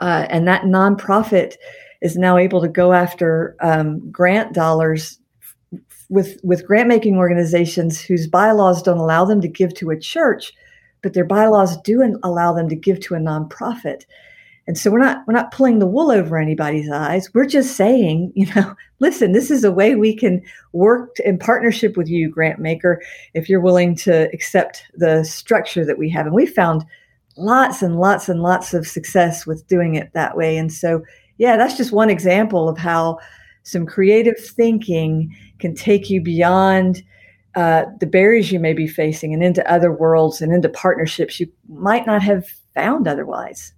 uh, 0.00 0.26
and 0.30 0.46
that 0.48 0.62
nonprofit 0.62 1.54
is 2.02 2.16
now 2.16 2.36
able 2.36 2.60
to 2.60 2.68
go 2.68 2.92
after 2.92 3.56
um, 3.60 4.10
grant 4.10 4.52
dollars 4.52 5.18
with 6.08 6.38
with 6.42 6.66
grant 6.66 6.88
making 6.88 7.16
organizations 7.16 8.00
whose 8.00 8.26
bylaws 8.26 8.82
don't 8.82 8.98
allow 8.98 9.24
them 9.24 9.40
to 9.40 9.48
give 9.48 9.74
to 9.74 9.90
a 9.90 9.98
church 9.98 10.52
but 11.04 11.12
their 11.12 11.24
bylaws 11.24 11.76
do 11.82 12.02
allow 12.24 12.54
them 12.54 12.68
to 12.70 12.74
give 12.74 12.98
to 12.98 13.14
a 13.14 13.18
nonprofit. 13.18 14.06
And 14.66 14.78
so 14.78 14.90
we're 14.90 14.98
not 14.98 15.22
we're 15.26 15.34
not 15.34 15.52
pulling 15.52 15.78
the 15.78 15.86
wool 15.86 16.10
over 16.10 16.38
anybody's 16.38 16.90
eyes. 16.90 17.32
We're 17.34 17.44
just 17.44 17.76
saying, 17.76 18.32
you 18.34 18.46
know, 18.56 18.74
listen, 18.98 19.32
this 19.32 19.50
is 19.50 19.62
a 19.62 19.70
way 19.70 19.94
we 19.94 20.16
can 20.16 20.42
work 20.72 21.20
in 21.20 21.38
partnership 21.38 21.96
with 21.96 22.08
you, 22.08 22.30
grant 22.30 22.58
maker, 22.58 23.02
if 23.34 23.48
you're 23.48 23.60
willing 23.60 23.94
to 23.96 24.30
accept 24.32 24.86
the 24.94 25.22
structure 25.24 25.84
that 25.84 25.98
we 25.98 26.08
have. 26.10 26.24
And 26.24 26.34
we 26.34 26.46
found 26.46 26.84
lots 27.36 27.82
and 27.82 28.00
lots 28.00 28.28
and 28.28 28.42
lots 28.42 28.72
of 28.72 28.86
success 28.86 29.46
with 29.46 29.66
doing 29.68 29.94
it 29.94 30.10
that 30.14 30.38
way. 30.38 30.56
And 30.56 30.72
so, 30.72 31.02
yeah, 31.36 31.58
that's 31.58 31.76
just 31.76 31.92
one 31.92 32.08
example 32.08 32.66
of 32.66 32.78
how 32.78 33.18
some 33.64 33.84
creative 33.84 34.38
thinking 34.38 35.36
can 35.58 35.74
take 35.74 36.08
you 36.08 36.22
beyond 36.22 37.02
uh, 37.56 37.84
the 38.00 38.06
barriers 38.06 38.50
you 38.50 38.58
may 38.58 38.72
be 38.72 38.86
facing 38.86 39.32
and 39.32 39.42
into 39.42 39.68
other 39.70 39.92
worlds 39.92 40.40
and 40.40 40.52
into 40.52 40.68
partnerships 40.68 41.38
you 41.38 41.50
might 41.68 42.06
not 42.06 42.22
have 42.22 42.46
found 42.74 43.06
otherwise. 43.06 43.72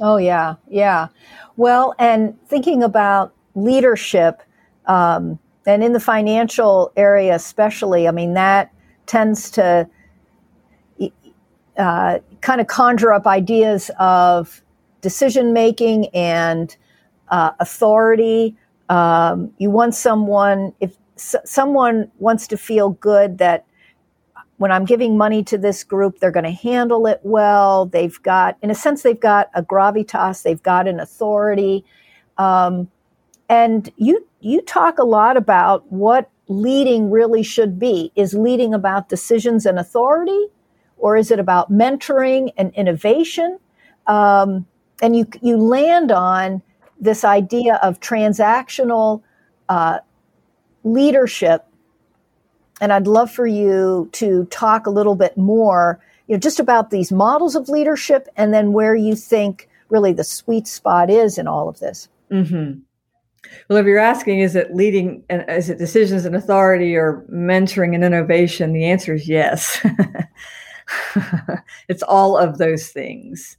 Oh, 0.00 0.18
yeah, 0.18 0.56
yeah. 0.68 1.08
Well, 1.56 1.94
and 1.98 2.36
thinking 2.48 2.82
about 2.82 3.32
leadership, 3.54 4.42
um, 4.84 5.38
and 5.66 5.82
in 5.82 5.92
the 5.92 6.00
financial 6.00 6.92
area 6.96 7.34
especially, 7.34 8.06
I 8.06 8.10
mean, 8.10 8.34
that 8.34 8.72
tends 9.06 9.50
to 9.52 9.88
uh, 11.76 12.18
kind 12.40 12.60
of 12.60 12.66
conjure 12.66 13.12
up 13.12 13.26
ideas 13.26 13.90
of 13.98 14.62
decision 15.00 15.52
making 15.52 16.08
and 16.08 16.76
uh, 17.28 17.52
authority. 17.60 18.56
Um, 18.88 19.52
you 19.58 19.70
want 19.70 19.94
someone, 19.94 20.72
if 20.80 20.96
someone 21.16 22.10
wants 22.18 22.46
to 22.48 22.56
feel 22.56 22.90
good 22.90 23.38
that 23.38 23.64
when 24.58 24.72
I'm 24.72 24.84
giving 24.84 25.18
money 25.18 25.42
to 25.44 25.58
this 25.58 25.84
group, 25.84 26.18
they're 26.18 26.30
going 26.30 26.44
to 26.44 26.50
handle 26.50 27.06
it 27.06 27.20
well. 27.22 27.86
They've 27.86 28.22
got, 28.22 28.56
in 28.62 28.70
a 28.70 28.74
sense, 28.74 29.02
they've 29.02 29.20
got 29.20 29.50
a 29.54 29.62
gravitas, 29.62 30.42
they've 30.42 30.62
got 30.62 30.88
an 30.88 30.98
authority. 30.98 31.84
Um, 32.38 32.90
and 33.48 33.92
you, 33.96 34.26
you 34.40 34.62
talk 34.62 34.98
a 34.98 35.04
lot 35.04 35.36
about 35.36 35.90
what 35.92 36.30
leading 36.48 37.10
really 37.10 37.42
should 37.42 37.78
be. 37.78 38.12
Is 38.16 38.34
leading 38.34 38.72
about 38.72 39.08
decisions 39.08 39.66
and 39.66 39.78
authority, 39.78 40.46
or 40.96 41.16
is 41.16 41.30
it 41.30 41.38
about 41.38 41.70
mentoring 41.70 42.50
and 42.56 42.72
innovation? 42.74 43.58
Um, 44.06 44.66
and 45.02 45.16
you, 45.16 45.26
you 45.42 45.58
land 45.58 46.10
on 46.10 46.62
this 46.98 47.24
idea 47.24 47.78
of 47.82 48.00
transactional 48.00 49.22
uh, 49.68 49.98
leadership. 50.86 51.66
And 52.80 52.92
I'd 52.92 53.06
love 53.06 53.30
for 53.30 53.46
you 53.46 54.08
to 54.12 54.44
talk 54.46 54.86
a 54.86 54.90
little 54.90 55.14
bit 55.14 55.36
more, 55.36 56.00
you 56.28 56.34
know, 56.34 56.38
just 56.38 56.60
about 56.60 56.90
these 56.90 57.10
models 57.10 57.56
of 57.56 57.68
leadership 57.68 58.28
and 58.36 58.54
then 58.54 58.72
where 58.72 58.94
you 58.94 59.16
think 59.16 59.68
really 59.88 60.12
the 60.12 60.24
sweet 60.24 60.66
spot 60.66 61.10
is 61.10 61.38
in 61.38 61.46
all 61.46 61.68
of 61.68 61.78
this. 61.80 62.08
Mm-hmm. 62.30 62.80
Well, 63.68 63.78
if 63.78 63.86
you're 63.86 63.98
asking, 63.98 64.40
is 64.40 64.56
it 64.56 64.74
leading, 64.74 65.22
and 65.28 65.44
is 65.48 65.70
it 65.70 65.78
decisions 65.78 66.24
and 66.24 66.34
authority 66.34 66.96
or 66.96 67.24
mentoring 67.32 67.94
and 67.94 68.04
innovation? 68.04 68.72
The 68.72 68.84
answer 68.84 69.14
is 69.14 69.28
yes. 69.28 69.84
it's 71.88 72.02
all 72.02 72.36
of 72.36 72.58
those 72.58 72.88
things. 72.88 73.56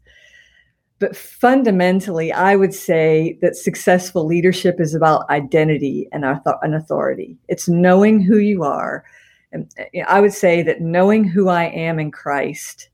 But 0.99 1.15
fundamentally, 1.15 2.31
I 2.31 2.55
would 2.55 2.73
say 2.73 3.37
that 3.41 3.55
successful 3.55 4.25
leadership 4.25 4.79
is 4.79 4.95
about 4.95 5.29
identity 5.29 6.09
and, 6.11 6.25
authority. 6.25 7.37
It's 7.47 7.67
knowing 7.67 8.19
who 8.19 8.37
you 8.37 8.63
are. 8.63 9.03
And 9.51 9.71
I 10.07 10.21
would 10.21 10.33
say 10.33 10.63
that 10.63 10.81
knowing 10.81 11.23
who 11.23 11.49
I 11.49 11.65
am 11.65 11.99
in 11.99 12.11
Christ 12.11 12.89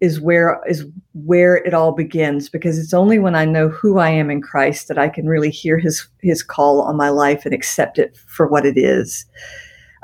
is 0.00 0.20
where 0.20 0.60
is 0.68 0.84
where 1.12 1.56
it 1.56 1.74
all 1.74 1.92
begins 1.92 2.48
because 2.48 2.76
it's 2.76 2.92
only 2.92 3.20
when 3.20 3.36
I 3.36 3.44
know 3.44 3.68
who 3.68 3.98
I 3.98 4.10
am 4.10 4.30
in 4.30 4.42
Christ 4.42 4.88
that 4.88 4.98
I 4.98 5.08
can 5.08 5.28
really 5.28 5.50
hear 5.50 5.78
his 5.78 6.08
his 6.20 6.42
call 6.42 6.82
on 6.82 6.96
my 6.96 7.08
life 7.08 7.44
and 7.44 7.54
accept 7.54 7.98
it 7.98 8.16
for 8.26 8.48
what 8.48 8.66
it 8.66 8.76
is. 8.76 9.26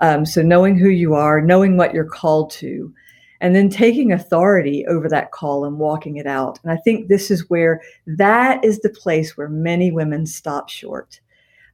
Um, 0.01 0.24
so 0.24 0.40
knowing 0.40 0.79
who 0.79 0.88
you 0.88 1.14
are, 1.14 1.40
knowing 1.40 1.77
what 1.77 1.92
you're 1.92 2.05
called 2.05 2.51
to, 2.53 2.92
and 3.40 3.55
then 3.55 3.68
taking 3.68 4.12
authority 4.12 4.85
over 4.87 5.09
that 5.09 5.33
call 5.33 5.64
and 5.64 5.79
walking 5.79 6.16
it 6.16 6.27
out. 6.27 6.59
And 6.62 6.72
I 6.72 6.77
think 6.77 7.09
this 7.09 7.31
is 7.31 7.48
where 7.48 7.81
that 8.07 8.64
is 8.64 8.81
the 8.81 8.90
place 8.90 9.37
where 9.37 9.48
many 9.48 9.92
women 9.92 10.27
stop 10.27 10.68
short. 10.68 11.20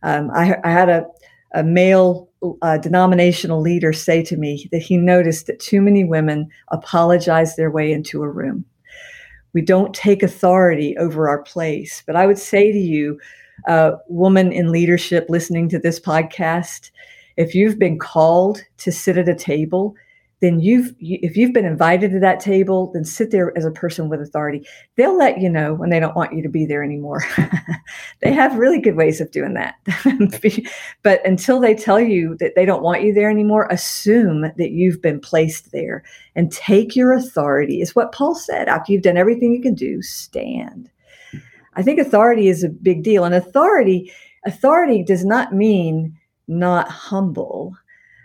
Um, 0.03 0.31
I, 0.33 0.57
I, 0.63 0.71
had 0.71 0.91
a, 0.91 1.07
a 1.55 1.63
male 1.63 2.29
uh, 2.61 2.77
denominational 2.77 3.61
leader 3.61 3.93
say 3.93 4.23
to 4.25 4.37
me 4.37 4.69
that 4.71 4.83
he 4.83 4.99
noticed 4.99 5.47
that 5.47 5.61
too 5.61 5.81
many 5.81 6.05
women 6.05 6.51
apologize 6.69 7.57
their 7.57 7.71
way 7.71 7.91
into 7.91 8.23
a 8.23 8.29
room. 8.29 8.67
We 9.55 9.63
don't 9.63 9.95
take 9.95 10.23
authority 10.23 10.97
over 10.99 11.29
our 11.29 11.43
place. 11.43 12.03
But 12.07 12.17
I 12.17 12.27
would 12.27 12.39
say 12.39 12.73
to 12.73 12.79
you, 12.79 13.19
uh, 13.67 13.93
woman 14.09 14.53
in 14.53 14.73
leadership 14.73 15.27
listening 15.31 15.69
to 15.71 15.79
this 15.79 15.99
podcast, 15.99 16.91
if 17.37 17.55
you've 17.55 17.79
been 17.79 17.99
called 17.99 18.63
to 18.79 18.93
sit 18.93 19.17
at 19.17 19.29
a 19.29 19.35
table, 19.35 19.95
then 20.45 20.61
you've 20.61 20.95
if 21.01 21.37
you've 21.39 21.55
been 21.55 21.65
invited 21.65 22.11
to 22.11 22.21
that 22.21 22.39
table 22.39 22.91
then 22.93 23.05
sit 23.05 23.31
there 23.31 23.57
as 23.57 23.65
a 23.65 23.71
person 23.71 24.11
with 24.11 24.21
authority. 24.21 24.67
They'll 24.97 25.17
let 25.17 25.41
you 25.41 25.49
know 25.49 25.73
when 25.73 25.89
they 25.89 25.99
don't 25.99 26.15
want 26.15 26.35
you 26.35 26.43
to 26.43 26.49
be 26.49 26.67
there 26.67 26.85
anymore. 26.85 27.25
They 28.21 28.33
have 28.33 28.57
really 28.57 28.81
good 28.81 28.97
ways 28.97 29.21
of 29.21 29.31
doing 29.31 29.55
that. 29.55 29.75
But 31.03 31.27
until 31.27 31.61
they 31.61 31.75
tell 31.75 32.01
you 32.01 32.37
that 32.39 32.55
they 32.55 32.65
don't 32.65 32.83
want 32.83 33.03
you 33.03 33.13
there 33.13 33.29
anymore 33.29 33.69
assume 33.71 34.43
that 34.43 34.71
you've 34.71 35.03
been 35.03 35.21
placed 35.21 35.73
there 35.73 36.03
and 36.35 36.51
take 36.51 36.97
your 36.97 37.13
authority 37.13 37.81
is 37.81 37.95
what 37.95 38.13
paul 38.13 38.35
said. 38.35 38.69
After 38.69 38.93
you've 38.93 39.03
done 39.03 39.17
everything 39.17 39.53
you 39.53 39.61
can 39.61 39.75
do 39.75 40.01
stand. 40.03 40.91
I 41.75 41.83
think 41.83 41.99
authority 41.99 42.49
is 42.49 42.65
a 42.65 42.69
big 42.69 43.03
deal 43.03 43.25
and 43.25 43.35
authority 43.35 44.13
authority 44.47 45.03
does 45.03 45.25
not 45.25 45.55
mean 45.55 46.17
not 46.49 46.89
humble 46.89 47.77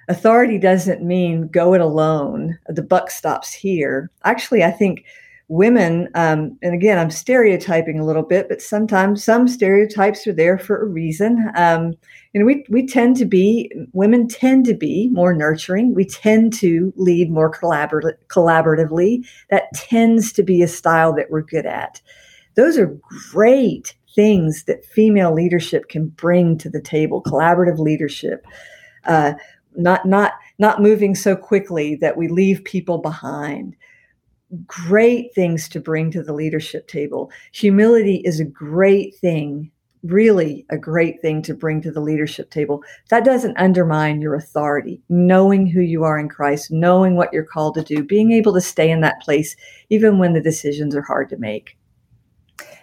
authority 0.10 0.58
doesn't 0.58 1.04
mean 1.04 1.48
go 1.48 1.74
it 1.74 1.82
alone. 1.82 2.58
The 2.68 2.82
buck 2.82 3.12
stops 3.12 3.54
here. 3.54 4.12
Actually, 4.26 4.64
I 4.64 4.72
think 4.72 5.06
women, 5.50 6.10
um, 6.14 6.58
and 6.62 6.74
again, 6.74 7.00
I'm 7.00 7.10
stereotyping 7.10 8.00
a 8.00 8.06
little 8.06 8.24
bit, 8.24 8.50
but 8.50 8.62
sometimes 8.62 9.24
some 9.24 9.48
stereotypes 9.48 10.28
are 10.28 10.34
there 10.34 10.58
for 10.58 10.82
a 10.82 10.86
reason. 10.86 11.52
Um, 11.56 11.94
and 12.34 12.46
we, 12.46 12.66
we 12.70 12.86
tend 12.86 13.18
to 13.18 13.26
be, 13.26 13.72
women 13.94 14.28
tend 14.28 14.66
to 14.66 14.76
be 14.76 15.10
more 15.12 15.34
nurturing. 15.34 15.96
We 15.96 16.06
tend 16.06 16.54
to 16.54 16.94
lead 16.98 17.32
more 17.32 17.52
collabor- 17.52 18.14
collaboratively. 18.28 19.28
That 19.50 19.74
tends 19.74 20.32
to 20.34 20.44
be 20.44 20.62
a 20.62 20.68
style 20.68 21.14
that 21.14 21.32
we're 21.32 21.42
good 21.42 21.66
at. 21.66 22.02
Those 22.56 22.78
are 22.78 22.98
great 23.32 23.96
things 24.16 24.66
that 24.66 24.86
female 24.86 25.34
leadership 25.34 25.90
can 25.90 26.08
bring 26.10 26.58
to 26.60 26.70
the 26.70 26.82
table 26.82 27.24
collaborative 27.24 27.80
leadership. 27.80 28.46
Uh, 29.06 29.34
not 29.76 30.06
not 30.06 30.34
not 30.58 30.82
moving 30.82 31.16
so 31.16 31.36
quickly 31.36 31.96
that 31.96 32.18
we 32.18 32.28
leave 32.28 32.64
people 32.64 32.98
behind. 32.98 33.76
Great 34.66 35.34
things 35.34 35.70
to 35.70 35.80
bring 35.80 36.12
to 36.12 36.24
the 36.24 36.34
leadership 36.34 36.88
table. 36.88 37.32
Humility 37.52 38.22
is 38.26 38.40
a 38.40 38.46
great 38.46 39.16
thing 39.16 39.72
really 40.04 40.66
a 40.70 40.78
great 40.78 41.22
thing 41.22 41.42
to 41.42 41.54
bring 41.54 41.82
to 41.82 41.92
the 41.92 42.00
leadership 42.00 42.50
table. 42.50 42.84
That 43.10 43.26
doesn't 43.26 43.58
undermine 43.58 44.22
your 44.22 44.36
authority. 44.36 45.02
Knowing 45.10 45.68
who 45.68 45.82
you 45.82 46.04
are 46.04 46.18
in 46.18 46.30
christ 46.30 46.72
knowing 46.72 47.16
what 47.16 47.32
you're 47.34 47.44
called 47.44 47.76
to 47.76 47.84
do 47.84 48.04
being 48.04 48.32
able 48.32 48.54
to 48.54 48.62
stay 48.62 48.90
in 48.90 49.02
that 49.02 49.22
place 49.22 49.56
even 49.90 50.18
when 50.18 50.34
the 50.34 50.42
decisions 50.42 50.96
are 50.96 51.02
hard 51.02 51.30
to 51.30 51.38
make. 51.38 51.78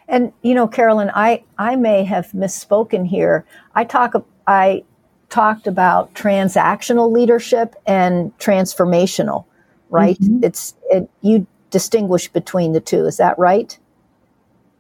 And 0.08 0.32
you 0.42 0.54
know 0.54 0.68
carolyn 0.68 1.10
i 1.14 1.42
i 1.58 1.76
may 1.76 2.04
have 2.04 2.30
misspoken 2.32 3.06
here. 3.06 3.46
I 3.74 3.84
talk 3.84 4.14
i 4.46 4.84
talked 5.30 5.66
about 5.66 6.14
transactional 6.14 7.10
leadership 7.10 7.74
and 7.86 8.36
transformational, 8.38 9.44
right? 9.90 10.18
Mm-hmm. 10.18 10.44
It's 10.44 10.74
it, 10.90 11.08
you 11.22 11.46
distinguish 11.70 12.28
between 12.28 12.72
the 12.72 12.80
two. 12.80 13.06
Is 13.06 13.16
that 13.16 13.38
right? 13.38 13.78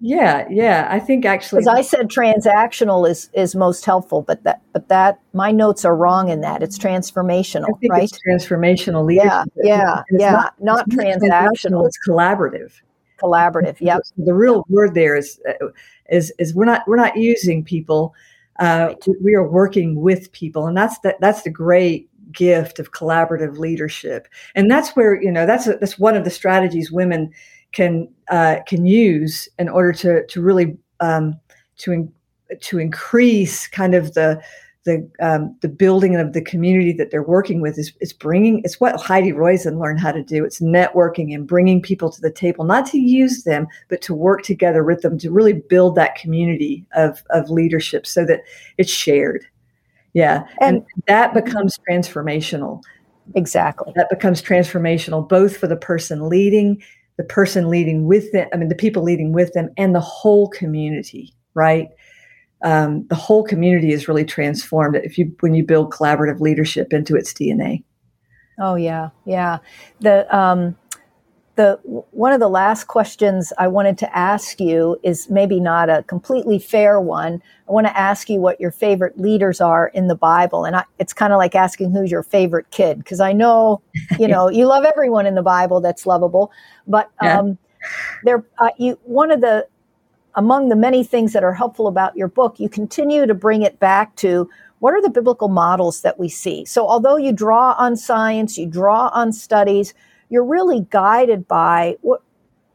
Yeah, 0.00 0.46
yeah. 0.50 0.88
I 0.90 1.00
think 1.00 1.24
actually, 1.24 1.60
because 1.60 1.74
I 1.74 1.80
said 1.80 2.08
transactional 2.08 3.08
is 3.08 3.30
is 3.32 3.54
most 3.54 3.84
helpful, 3.84 4.22
but 4.22 4.42
that 4.44 4.60
but 4.72 4.88
that 4.88 5.20
my 5.32 5.50
notes 5.50 5.84
are 5.84 5.96
wrong 5.96 6.28
in 6.28 6.42
that. 6.42 6.62
It's 6.62 6.78
transformational, 6.78 7.68
right? 7.88 8.04
It's 8.04 8.18
transformational 8.26 9.06
leadership. 9.06 9.50
Yeah, 9.56 10.02
yeah, 10.10 10.18
yeah. 10.18 10.32
Not, 10.32 10.54
not, 10.60 10.90
transactional. 10.90 11.86
It's 11.86 11.98
collaborative. 12.06 12.72
Collaborative. 13.18 13.80
Yep. 13.80 14.02
The 14.18 14.34
real 14.34 14.64
word 14.68 14.94
there 14.94 15.16
is 15.16 15.40
is 16.10 16.30
is 16.38 16.54
we're 16.54 16.66
not 16.66 16.82
we're 16.86 16.96
not 16.96 17.16
using 17.16 17.64
people 17.64 18.14
uh, 18.58 18.88
right. 18.88 19.16
we 19.22 19.34
are 19.34 19.48
working 19.48 20.00
with 20.00 20.32
people, 20.32 20.66
and 20.66 20.76
that's 20.76 20.98
the, 21.00 21.16
that's 21.20 21.42
the 21.42 21.50
great 21.50 22.08
gift 22.32 22.78
of 22.78 22.92
collaborative 22.92 23.58
leadership. 23.58 24.28
And 24.54 24.70
that's 24.70 24.90
where 24.96 25.20
you 25.20 25.32
know 25.32 25.46
that's 25.46 25.66
a, 25.66 25.76
that's 25.76 25.98
one 25.98 26.16
of 26.16 26.24
the 26.24 26.30
strategies 26.30 26.90
women 26.90 27.32
can 27.72 28.08
uh, 28.30 28.56
can 28.66 28.86
use 28.86 29.48
in 29.58 29.68
order 29.68 29.92
to 29.92 30.26
to 30.26 30.40
really 30.40 30.76
um, 31.00 31.38
to 31.78 31.92
in, 31.92 32.12
to 32.60 32.78
increase 32.78 33.66
kind 33.66 33.94
of 33.94 34.14
the 34.14 34.40
the 34.86 35.06
um, 35.20 35.54
the 35.60 35.68
building 35.68 36.16
of 36.16 36.32
the 36.32 36.40
community 36.40 36.92
that 36.94 37.10
they're 37.10 37.22
working 37.22 37.60
with 37.60 37.78
is, 37.78 37.92
is 38.00 38.14
bringing 38.14 38.62
it's 38.64 38.80
what 38.80 38.98
Heidi 38.98 39.32
Roizen 39.32 39.78
learned 39.78 40.00
how 40.00 40.12
to 40.12 40.22
do. 40.22 40.44
It's 40.44 40.60
networking 40.60 41.34
and 41.34 41.46
bringing 41.46 41.82
people 41.82 42.10
to 42.10 42.20
the 42.20 42.30
table, 42.30 42.64
not 42.64 42.86
to 42.86 42.98
use 42.98 43.44
them, 43.44 43.66
but 43.90 44.00
to 44.02 44.14
work 44.14 44.42
together 44.42 44.82
with 44.82 45.02
them 45.02 45.18
to 45.18 45.30
really 45.30 45.52
build 45.52 45.96
that 45.96 46.14
community 46.14 46.86
of 46.94 47.22
of 47.30 47.50
leadership 47.50 48.06
so 48.06 48.24
that 48.24 48.44
it's 48.78 48.90
shared. 48.90 49.44
Yeah, 50.14 50.46
and, 50.62 50.76
and 50.76 51.02
that 51.08 51.34
becomes 51.34 51.78
transformational. 51.88 52.82
Exactly, 53.34 53.92
that 53.96 54.08
becomes 54.08 54.40
transformational 54.40 55.28
both 55.28 55.58
for 55.58 55.66
the 55.66 55.76
person 55.76 56.30
leading, 56.30 56.82
the 57.18 57.24
person 57.24 57.68
leading 57.68 58.06
with 58.06 58.32
them. 58.32 58.48
I 58.54 58.56
mean, 58.56 58.70
the 58.70 58.74
people 58.74 59.02
leading 59.02 59.32
with 59.32 59.52
them, 59.52 59.68
and 59.76 59.94
the 59.94 60.00
whole 60.00 60.48
community. 60.48 61.34
Right 61.52 61.88
um, 62.62 63.06
the 63.08 63.14
whole 63.14 63.44
community 63.44 63.92
is 63.92 64.08
really 64.08 64.24
transformed 64.24 64.96
if 64.96 65.18
you 65.18 65.34
when 65.40 65.54
you 65.54 65.64
build 65.64 65.92
collaborative 65.92 66.40
leadership 66.40 66.92
into 66.92 67.14
its 67.16 67.32
DNA. 67.32 67.82
Oh 68.58 68.74
yeah, 68.74 69.10
yeah. 69.24 69.58
The 70.00 70.34
um, 70.36 70.76
the 71.56 71.78
one 71.84 72.32
of 72.32 72.40
the 72.40 72.48
last 72.48 72.84
questions 72.84 73.52
I 73.58 73.68
wanted 73.68 73.98
to 73.98 74.16
ask 74.16 74.60
you 74.60 74.98
is 75.02 75.28
maybe 75.28 75.60
not 75.60 75.90
a 75.90 76.02
completely 76.04 76.58
fair 76.58 77.00
one. 77.00 77.42
I 77.68 77.72
want 77.72 77.86
to 77.86 77.98
ask 77.98 78.30
you 78.30 78.40
what 78.40 78.60
your 78.60 78.70
favorite 78.70 79.18
leaders 79.18 79.60
are 79.60 79.88
in 79.88 80.08
the 80.08 80.14
Bible, 80.14 80.64
and 80.64 80.76
I, 80.76 80.84
it's 80.98 81.12
kind 81.12 81.32
of 81.32 81.38
like 81.38 81.54
asking 81.54 81.92
who's 81.92 82.10
your 82.10 82.22
favorite 82.22 82.70
kid 82.70 82.98
because 82.98 83.20
I 83.20 83.32
know 83.32 83.82
you 84.18 84.28
know 84.28 84.48
you 84.50 84.66
love 84.66 84.84
everyone 84.84 85.26
in 85.26 85.34
the 85.34 85.42
Bible 85.42 85.80
that's 85.80 86.06
lovable, 86.06 86.50
but 86.86 87.10
um, 87.20 87.58
there 88.24 88.44
uh, 88.58 88.70
you 88.78 88.98
one 89.04 89.30
of 89.30 89.40
the 89.40 89.66
among 90.36 90.68
the 90.68 90.76
many 90.76 91.02
things 91.02 91.32
that 91.32 91.42
are 91.42 91.54
helpful 91.54 91.88
about 91.88 92.16
your 92.16 92.28
book, 92.28 92.60
you 92.60 92.68
continue 92.68 93.26
to 93.26 93.34
bring 93.34 93.62
it 93.62 93.80
back 93.80 94.14
to 94.16 94.48
what 94.78 94.92
are 94.92 95.00
the 95.00 95.10
biblical 95.10 95.48
models 95.48 96.02
that 96.02 96.18
we 96.18 96.28
see. 96.28 96.64
So, 96.66 96.86
although 96.86 97.16
you 97.16 97.32
draw 97.32 97.74
on 97.78 97.96
science, 97.96 98.58
you 98.58 98.66
draw 98.66 99.08
on 99.08 99.32
studies, 99.32 99.94
you're 100.28 100.44
really 100.44 100.86
guided 100.90 101.48
by 101.48 101.96
what 102.02 102.22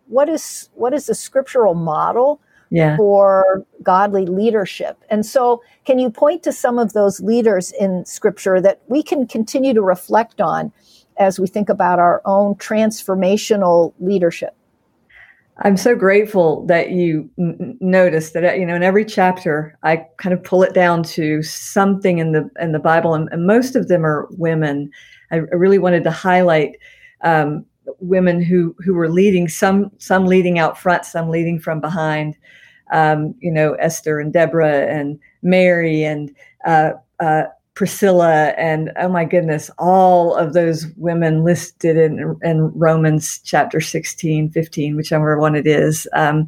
what 0.08 0.28
is 0.28 0.70
what 0.74 0.94
is 0.94 1.06
the 1.06 1.16
scriptural 1.16 1.76
model 1.76 2.42
yeah. 2.72 2.98
for 2.98 3.66
godly 3.84 4.26
leadership. 4.26 4.98
And 5.10 5.26
so, 5.26 5.62
can 5.86 6.00
you 6.00 6.10
point 6.10 6.42
to 6.44 6.52
some 6.52 6.80
of 6.80 6.94
those 6.94 7.20
leaders 7.20 7.72
in 7.74 8.06
scripture 8.06 8.60
that 8.62 8.82
we 8.88 9.04
can 9.04 9.28
continue 9.28 9.74
to 9.74 9.82
reflect 9.82 10.42
on 10.42 10.74
as 11.18 11.40
we 11.40 11.46
think 11.46 11.70
about 11.70 12.00
our 12.00 12.22
own 12.26 12.56
transformational 12.56 13.94
leadership? 14.00 14.56
I'm 15.58 15.78
so 15.78 15.96
grateful 15.96 16.66
that 16.68 16.92
you 16.92 17.30
n- 17.38 17.78
noticed 17.82 18.34
that 18.34 18.58
you 18.60 18.66
know 18.66 18.76
in 18.76 18.84
every 18.84 19.06
chapter 19.06 19.78
I 19.84 20.06
kind 20.18 20.34
of 20.34 20.44
pull 20.44 20.64
it 20.64 20.74
down 20.74 21.04
to 21.04 21.44
something 21.44 22.18
in 22.20 22.32
the 22.32 22.50
in 22.60 22.72
the 22.72 22.80
Bible, 22.80 23.14
and, 23.14 23.30
and 23.32 23.46
most 23.46 23.76
of 23.76 23.88
them 23.88 24.06
are 24.06 24.28
women. 24.32 24.90
I, 25.32 25.38
I 25.38 25.56
really 25.56 25.80
wanted 25.80 26.04
to 26.06 26.12
highlight 26.12 26.78
um, 27.22 27.66
women 28.00 28.42
who 28.42 28.76
who 28.80 28.94
were 28.94 29.10
leading 29.10 29.48
some 29.48 29.92
some 29.98 30.26
leading 30.26 30.58
out 30.58 30.78
front, 30.78 31.06
some 31.06 31.30
leading 31.30 31.60
from 31.60 31.82
behind. 31.82 32.38
Um, 32.92 33.36
you 33.40 33.52
know 33.52 33.74
Esther 33.74 34.20
and 34.20 34.34
Deborah 34.34 34.88
and 34.88 35.20
Mary 35.44 36.04
and 36.04 36.36
uh, 36.66 36.92
uh, 37.20 37.44
Priscilla 37.82 38.54
and 38.60 38.92
oh 38.98 39.10
my 39.10 39.26
goodness, 39.26 39.72
all 39.80 40.36
of 40.36 40.54
those 40.54 40.86
women 40.98 41.44
listed 41.44 41.98
in, 41.98 42.38
in 42.44 42.72
Romans 42.78 43.40
chapter 43.44 43.82
16, 43.82 44.52
15, 44.52 44.96
whichever 44.96 45.40
one 45.40 45.56
it 45.56 45.66
is. 45.66 46.08
Um, 46.14 46.46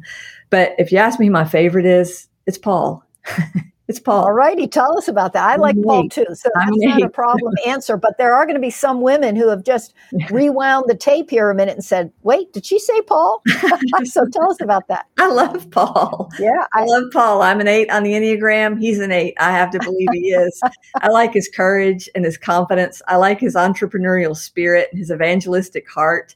but 0.50 0.76
if 0.78 0.92
you 0.92 0.98
ask 0.98 1.18
me 1.18 1.28
my 1.28 1.44
favorite 1.44 1.86
is, 1.86 2.28
it's 2.46 2.56
Paul. 2.56 3.04
It's 3.86 4.00
Paul. 4.00 4.24
All 4.24 4.32
righty, 4.32 4.66
tell 4.66 4.96
us 4.96 5.08
about 5.08 5.34
that. 5.34 5.44
I 5.44 5.56
like 5.56 5.76
Paul 5.82 6.08
too, 6.08 6.24
so 6.32 6.48
that's 6.54 6.70
not 6.72 7.02
a 7.02 7.08
problem 7.10 7.52
answer. 7.66 7.98
But 7.98 8.16
there 8.16 8.32
are 8.32 8.46
going 8.46 8.54
to 8.54 8.60
be 8.60 8.70
some 8.70 9.02
women 9.02 9.36
who 9.36 9.48
have 9.50 9.62
just 9.62 9.92
rewound 10.30 10.86
the 10.88 10.94
tape 10.94 11.28
here 11.28 11.50
a 11.50 11.54
minute 11.54 11.74
and 11.74 11.84
said, 11.84 12.10
"Wait, 12.22 12.50
did 12.54 12.64
she 12.64 12.78
say 12.78 13.02
Paul?" 13.02 13.42
so 14.04 14.24
tell 14.32 14.50
us 14.50 14.60
about 14.62 14.88
that. 14.88 15.06
I 15.18 15.28
love 15.28 15.70
Paul. 15.70 16.30
Yeah, 16.38 16.64
I, 16.72 16.80
I, 16.80 16.84
love 16.84 17.04
Paul. 17.12 17.42
I'm 17.42 17.60
an 17.60 17.68
eight 17.68 17.90
on 17.90 18.04
the 18.04 18.12
Enneagram. 18.12 18.80
He's 18.80 19.00
an 19.00 19.12
eight. 19.12 19.34
I 19.38 19.50
have 19.50 19.70
to 19.72 19.78
believe 19.80 20.08
he 20.12 20.28
is. 20.30 20.62
I 21.02 21.08
like 21.08 21.34
his 21.34 21.50
courage 21.54 22.08
and 22.14 22.24
his 22.24 22.38
confidence. 22.38 23.02
I 23.06 23.16
like 23.16 23.38
his 23.38 23.54
entrepreneurial 23.54 24.34
spirit 24.34 24.88
and 24.92 24.98
his 24.98 25.10
evangelistic 25.10 25.88
heart. 25.90 26.34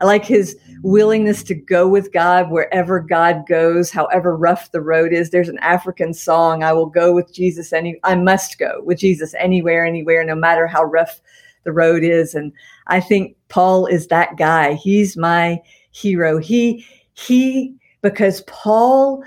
I 0.00 0.04
like 0.04 0.24
his 0.24 0.56
willingness 0.82 1.42
to 1.44 1.54
go 1.54 1.88
with 1.88 2.12
God 2.12 2.50
wherever 2.50 3.00
God 3.00 3.46
goes, 3.48 3.90
however 3.90 4.36
rough 4.36 4.70
the 4.70 4.80
road 4.80 5.12
is. 5.12 5.30
There's 5.30 5.48
an 5.48 5.58
African 5.58 6.14
song, 6.14 6.62
I 6.62 6.72
will 6.72 6.86
go 6.86 7.12
with 7.12 7.32
Jesus 7.32 7.72
any 7.72 7.98
I 8.04 8.14
must 8.14 8.58
go 8.58 8.80
with 8.84 8.98
Jesus 8.98 9.34
anywhere, 9.38 9.84
anywhere, 9.84 10.24
no 10.24 10.36
matter 10.36 10.66
how 10.66 10.84
rough 10.84 11.20
the 11.64 11.72
road 11.72 12.04
is. 12.04 12.34
And 12.34 12.52
I 12.86 13.00
think 13.00 13.36
Paul 13.48 13.86
is 13.86 14.06
that 14.06 14.36
guy. 14.36 14.74
He's 14.74 15.16
my 15.16 15.60
hero. 15.90 16.38
He 16.38 16.86
He, 17.14 17.74
because 18.00 18.42
Paul, 18.42 19.24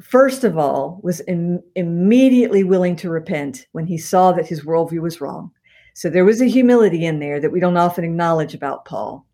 first 0.00 0.44
of 0.44 0.56
all, 0.56 0.98
was 1.02 1.20
Im- 1.28 1.62
immediately 1.74 2.64
willing 2.64 2.96
to 2.96 3.10
repent 3.10 3.66
when 3.72 3.86
he 3.86 3.98
saw 3.98 4.32
that 4.32 4.48
his 4.48 4.64
worldview 4.64 5.00
was 5.00 5.20
wrong. 5.20 5.50
So 5.92 6.08
there 6.08 6.24
was 6.24 6.40
a 6.40 6.46
humility 6.46 7.04
in 7.04 7.20
there 7.20 7.38
that 7.38 7.52
we 7.52 7.60
don't 7.60 7.76
often 7.76 8.04
acknowledge 8.04 8.54
about 8.54 8.86
Paul. 8.86 9.26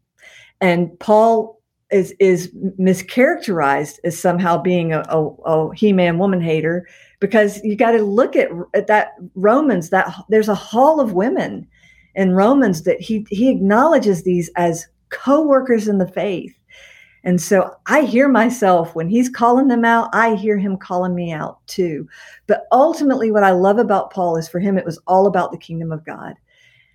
And 0.61 0.99
Paul 0.99 1.61
is 1.91 2.15
is 2.21 2.53
mischaracterized 2.79 3.99
as 4.05 4.19
somehow 4.19 4.61
being 4.61 4.93
a, 4.93 5.03
a, 5.09 5.27
a 5.27 5.75
he-man 5.75 6.19
woman 6.19 6.41
hater 6.41 6.87
because 7.19 7.63
you 7.65 7.77
got 7.77 7.93
to 7.93 8.03
look 8.03 8.37
at, 8.37 8.49
at 8.75 8.87
that 8.87 9.15
Romans 9.35 9.91
that 9.91 10.15
there's 10.29 10.49
a 10.49 10.55
hall 10.55 11.01
of 11.01 11.13
women 11.13 11.67
in 12.15 12.33
Romans 12.33 12.83
that 12.85 13.01
he 13.01 13.27
he 13.31 13.51
acknowledges 13.51 14.23
these 14.23 14.51
as 14.57 14.87
co-workers 15.11 15.89
in 15.89 15.99
the 15.99 16.07
faith. 16.07 16.55
And 17.23 17.41
so 17.41 17.75
I 17.87 18.03
hear 18.03 18.29
myself 18.29 18.95
when 18.95 19.09
he's 19.09 19.29
calling 19.29 19.69
them 19.69 19.85
out, 19.85 20.09
I 20.15 20.37
hear 20.37 20.57
him 20.57 20.79
calling 20.79 21.15
me 21.15 21.33
out 21.33 21.59
too. 21.67 22.09
But 22.47 22.67
ultimately 22.73 23.31
what 23.31 23.45
I 23.45 23.51
love 23.51 23.79
about 23.79 24.11
Paul 24.11 24.37
is 24.37 24.49
for 24.49 24.59
him 24.59 24.79
it 24.79 24.87
was 24.87 24.99
all 25.07 25.27
about 25.27 25.53
the 25.53 25.59
kingdom 25.59 25.93
of 25.93 26.05
God. 26.07 26.35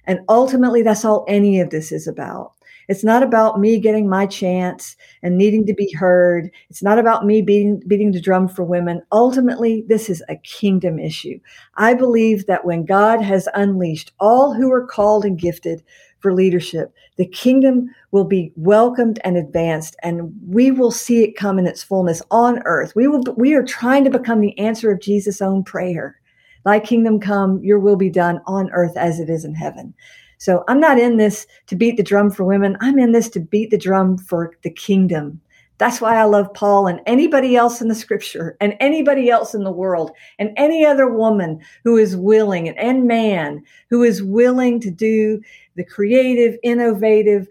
And 0.05 0.21
ultimately 0.27 0.81
that's 0.81 1.05
all 1.05 1.25
any 1.27 1.59
of 1.59 1.69
this 1.69 1.91
is 1.91 2.07
about. 2.07 2.54
It's 2.87 3.03
not 3.03 3.23
about 3.23 3.59
me 3.59 3.79
getting 3.79 4.07
my 4.07 4.25
chance 4.25 4.95
and 5.23 5.37
needing 5.37 5.65
to 5.65 5.73
be 5.73 5.91
heard. 5.91 6.51
It's 6.69 6.83
not 6.83 6.99
about 6.99 7.25
me 7.25 7.41
beating, 7.41 7.81
beating 7.87 8.11
the 8.11 8.21
drum 8.21 8.47
for 8.47 8.63
women. 8.63 9.01
Ultimately, 9.11 9.83
this 9.87 10.09
is 10.09 10.23
a 10.29 10.35
kingdom 10.37 10.99
issue. 10.99 11.39
I 11.75 11.93
believe 11.93 12.45
that 12.45 12.65
when 12.65 12.85
God 12.85 13.21
has 13.21 13.47
unleashed 13.53 14.11
all 14.19 14.53
who 14.53 14.71
are 14.71 14.85
called 14.85 15.25
and 15.25 15.39
gifted 15.39 15.83
for 16.19 16.33
leadership, 16.33 16.93
the 17.17 17.27
kingdom 17.27 17.89
will 18.11 18.25
be 18.25 18.51
welcomed 18.55 19.19
and 19.23 19.37
advanced, 19.37 19.95
and 20.03 20.33
we 20.47 20.71
will 20.71 20.91
see 20.91 21.23
it 21.23 21.37
come 21.37 21.59
in 21.59 21.67
its 21.67 21.83
fullness 21.83 22.21
on 22.31 22.61
earth. 22.65 22.93
We 22.95 23.07
will. 23.07 23.23
We 23.37 23.53
are 23.53 23.63
trying 23.63 24.03
to 24.03 24.09
become 24.09 24.41
the 24.41 24.57
answer 24.57 24.91
of 24.91 25.01
Jesus' 25.01 25.41
own 25.41 25.63
prayer. 25.63 26.19
Thy 26.65 26.79
kingdom 26.79 27.19
come, 27.19 27.63
your 27.63 27.79
will 27.79 27.95
be 27.95 28.09
done 28.09 28.41
on 28.47 28.71
earth 28.71 28.97
as 28.97 29.19
it 29.19 29.29
is 29.29 29.45
in 29.45 29.53
heaven. 29.53 29.93
So 30.37 30.63
I'm 30.67 30.79
not 30.79 30.99
in 30.99 31.17
this 31.17 31.47
to 31.67 31.75
beat 31.75 31.97
the 31.97 32.03
drum 32.03 32.31
for 32.31 32.43
women. 32.43 32.77
I'm 32.81 32.99
in 32.99 33.11
this 33.11 33.29
to 33.29 33.39
beat 33.39 33.71
the 33.71 33.77
drum 33.77 34.17
for 34.17 34.53
the 34.63 34.69
kingdom. 34.69 35.41
That's 35.77 35.99
why 35.99 36.15
I 36.15 36.23
love 36.23 36.53
Paul 36.53 36.87
and 36.87 37.01
anybody 37.05 37.55
else 37.55 37.81
in 37.81 37.89
the 37.89 37.95
scripture 37.95 38.55
and 38.61 38.75
anybody 38.79 39.29
else 39.29 39.53
in 39.53 39.63
the 39.63 39.71
world 39.71 40.11
and 40.39 40.51
any 40.55 40.85
other 40.85 41.09
woman 41.09 41.59
who 41.83 41.97
is 41.97 42.15
willing 42.15 42.69
and 42.69 43.05
man 43.05 43.61
who 43.89 44.03
is 44.03 44.23
willing 44.23 44.79
to 44.81 44.91
do 44.91 45.41
the 45.75 45.83
creative, 45.83 46.57
innovative, 46.63 47.47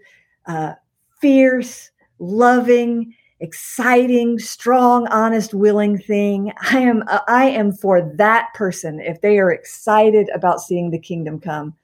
uh, 0.47 0.73
fierce, 1.21 1.91
loving, 2.17 3.13
exciting, 3.41 4.39
strong, 4.39 5.07
honest, 5.07 5.53
willing 5.53 5.97
thing. 5.97 6.51
I 6.61 6.79
am 6.79 7.03
I 7.27 7.45
am 7.45 7.73
for 7.73 8.01
that 8.15 8.47
person 8.55 8.99
if 8.99 9.21
they 9.21 9.37
are 9.37 9.51
excited 9.51 10.29
about 10.33 10.61
seeing 10.61 10.89
the 10.89 10.99
kingdom 10.99 11.39
come 11.39 11.75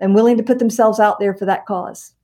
and 0.00 0.14
willing 0.14 0.36
to 0.36 0.42
put 0.42 0.58
themselves 0.58 0.98
out 0.98 1.18
there 1.18 1.34
for 1.34 1.44
that 1.44 1.66
cause. 1.66 2.14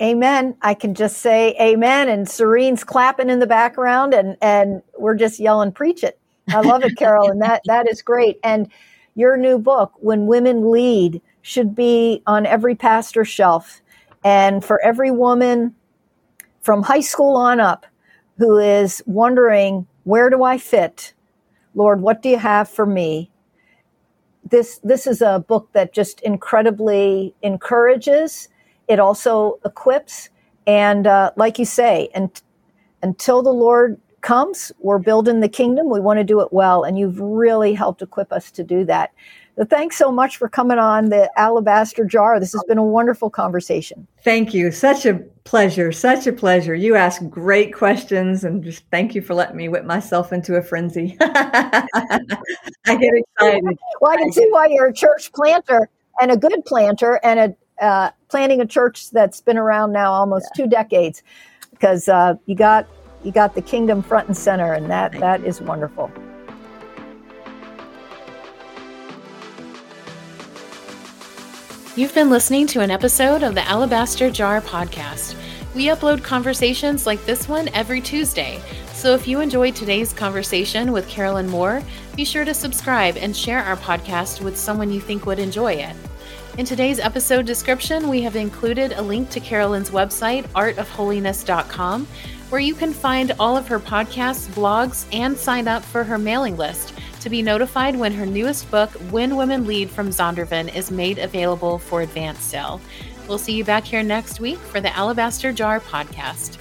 Amen. 0.00 0.56
I 0.62 0.74
can 0.74 0.94
just 0.94 1.18
say 1.18 1.54
amen. 1.60 2.08
And 2.08 2.28
Serene's 2.28 2.84
clapping 2.84 3.28
in 3.28 3.38
the 3.38 3.46
background 3.46 4.14
and, 4.14 4.36
and 4.40 4.82
we're 4.98 5.14
just 5.14 5.38
yelling, 5.38 5.72
preach 5.72 6.02
it. 6.02 6.18
I 6.48 6.60
love 6.60 6.82
it, 6.82 6.96
Carol. 6.96 7.30
and 7.30 7.42
that, 7.42 7.62
that 7.66 7.88
is 7.88 8.00
great. 8.00 8.38
And 8.42 8.70
your 9.14 9.36
new 9.36 9.58
book, 9.58 9.92
When 9.96 10.26
Women 10.26 10.70
Lead, 10.70 11.20
should 11.42 11.74
be 11.74 12.22
on 12.26 12.46
every 12.46 12.74
pastor 12.74 13.24
shelf. 13.24 13.80
And 14.24 14.64
for 14.64 14.82
every 14.82 15.10
woman 15.10 15.74
from 16.62 16.82
high 16.82 17.00
school 17.00 17.36
on 17.36 17.60
up 17.60 17.86
who 18.38 18.58
is 18.58 19.02
wondering, 19.06 19.86
where 20.04 20.30
do 20.30 20.42
I 20.42 20.56
fit? 20.56 21.12
Lord, 21.74 22.00
what 22.00 22.22
do 22.22 22.30
you 22.30 22.38
have 22.38 22.68
for 22.68 22.86
me? 22.86 23.29
This 24.50 24.80
this 24.84 25.06
is 25.06 25.22
a 25.22 25.44
book 25.46 25.68
that 25.72 25.92
just 25.92 26.20
incredibly 26.20 27.34
encourages. 27.42 28.48
It 28.88 28.98
also 29.00 29.58
equips, 29.64 30.28
and 30.66 31.06
uh, 31.06 31.30
like 31.36 31.58
you 31.58 31.64
say, 31.64 32.10
and 32.14 32.30
until 33.02 33.42
the 33.42 33.52
Lord 33.52 34.00
comes, 34.20 34.72
we're 34.80 34.98
building 34.98 35.40
the 35.40 35.48
kingdom. 35.48 35.88
We 35.88 36.00
want 36.00 36.18
to 36.18 36.24
do 36.24 36.40
it 36.40 36.52
well, 36.52 36.82
and 36.82 36.98
you've 36.98 37.20
really 37.20 37.72
helped 37.74 38.02
equip 38.02 38.32
us 38.32 38.50
to 38.52 38.64
do 38.64 38.84
that. 38.84 39.12
Thanks 39.68 39.96
so 39.96 40.10
much 40.10 40.38
for 40.38 40.48
coming 40.48 40.78
on 40.78 41.10
the 41.10 41.30
Alabaster 41.38 42.04
Jar. 42.04 42.40
This 42.40 42.52
has 42.52 42.64
been 42.64 42.78
a 42.78 42.84
wonderful 42.84 43.28
conversation. 43.28 44.06
Thank 44.24 44.54
you. 44.54 44.70
Such 44.70 45.04
a 45.04 45.14
pleasure. 45.44 45.92
Such 45.92 46.26
a 46.26 46.32
pleasure. 46.32 46.74
You 46.74 46.94
ask 46.94 47.26
great 47.28 47.74
questions 47.74 48.44
and 48.44 48.64
just 48.64 48.84
thank 48.90 49.14
you 49.14 49.20
for 49.20 49.34
letting 49.34 49.56
me 49.56 49.68
whip 49.68 49.84
myself 49.84 50.32
into 50.32 50.56
a 50.56 50.62
frenzy. 50.62 51.16
I 51.20 51.86
get 52.86 53.12
excited. 53.14 53.78
Well, 54.00 54.12
I 54.12 54.16
can 54.16 54.28
I 54.28 54.30
see 54.30 54.48
why 54.50 54.68
you're 54.70 54.86
a 54.86 54.94
church 54.94 55.32
planter 55.32 55.90
and 56.20 56.30
a 56.30 56.36
good 56.36 56.64
planter 56.66 57.20
and 57.22 57.40
a 57.40 57.84
uh, 57.84 58.10
planting 58.28 58.60
a 58.60 58.66
church 58.66 59.10
that's 59.10 59.40
been 59.40 59.56
around 59.56 59.92
now 59.92 60.12
almost 60.12 60.46
yeah. 60.50 60.64
two 60.64 60.70
decades 60.70 61.22
because 61.70 62.08
uh, 62.08 62.34
you 62.44 62.54
got 62.54 62.86
you 63.24 63.32
got 63.32 63.54
the 63.54 63.62
kingdom 63.62 64.02
front 64.02 64.28
and 64.28 64.36
center 64.36 64.74
and 64.74 64.90
that 64.90 65.12
Thank 65.12 65.22
that 65.22 65.40
you. 65.40 65.46
is 65.46 65.60
wonderful. 65.62 66.10
You've 71.96 72.14
been 72.14 72.30
listening 72.30 72.68
to 72.68 72.82
an 72.82 72.92
episode 72.92 73.42
of 73.42 73.56
the 73.56 73.66
Alabaster 73.66 74.30
Jar 74.30 74.60
podcast. 74.60 75.34
We 75.74 75.86
upload 75.86 76.22
conversations 76.22 77.04
like 77.04 77.24
this 77.24 77.48
one 77.48 77.66
every 77.70 78.00
Tuesday. 78.00 78.62
So 78.92 79.12
if 79.12 79.26
you 79.26 79.40
enjoyed 79.40 79.74
today's 79.74 80.12
conversation 80.12 80.92
with 80.92 81.08
Carolyn 81.08 81.48
Moore, 81.48 81.82
be 82.14 82.24
sure 82.24 82.44
to 82.44 82.54
subscribe 82.54 83.16
and 83.16 83.36
share 83.36 83.64
our 83.64 83.76
podcast 83.76 84.40
with 84.40 84.56
someone 84.56 84.92
you 84.92 85.00
think 85.00 85.26
would 85.26 85.40
enjoy 85.40 85.72
it. 85.72 85.96
In 86.58 86.64
today's 86.64 87.00
episode 87.00 87.44
description, 87.44 88.08
we 88.08 88.22
have 88.22 88.36
included 88.36 88.92
a 88.92 89.02
link 89.02 89.28
to 89.30 89.40
Carolyn's 89.40 89.90
website, 89.90 90.44
artofholiness.com, 90.50 92.06
where 92.50 92.60
you 92.60 92.74
can 92.74 92.92
find 92.92 93.32
all 93.40 93.56
of 93.56 93.66
her 93.66 93.80
podcasts, 93.80 94.46
blogs, 94.50 95.06
and 95.12 95.36
sign 95.36 95.66
up 95.66 95.82
for 95.82 96.04
her 96.04 96.18
mailing 96.18 96.56
list 96.56 96.94
to 97.20 97.30
be 97.30 97.42
notified 97.42 97.96
when 97.96 98.12
her 98.12 98.26
newest 98.26 98.70
book, 98.70 98.90
When 99.10 99.36
Women 99.36 99.66
Lead 99.66 99.90
from 99.90 100.10
Zondervan, 100.10 100.74
is 100.74 100.90
made 100.90 101.18
available 101.18 101.78
for 101.78 102.02
advance 102.02 102.40
sale. 102.40 102.80
We'll 103.28 103.38
see 103.38 103.54
you 103.54 103.64
back 103.64 103.84
here 103.84 104.02
next 104.02 104.40
week 104.40 104.58
for 104.58 104.80
the 104.80 104.94
Alabaster 104.96 105.52
Jar 105.52 105.80
podcast. 105.80 106.59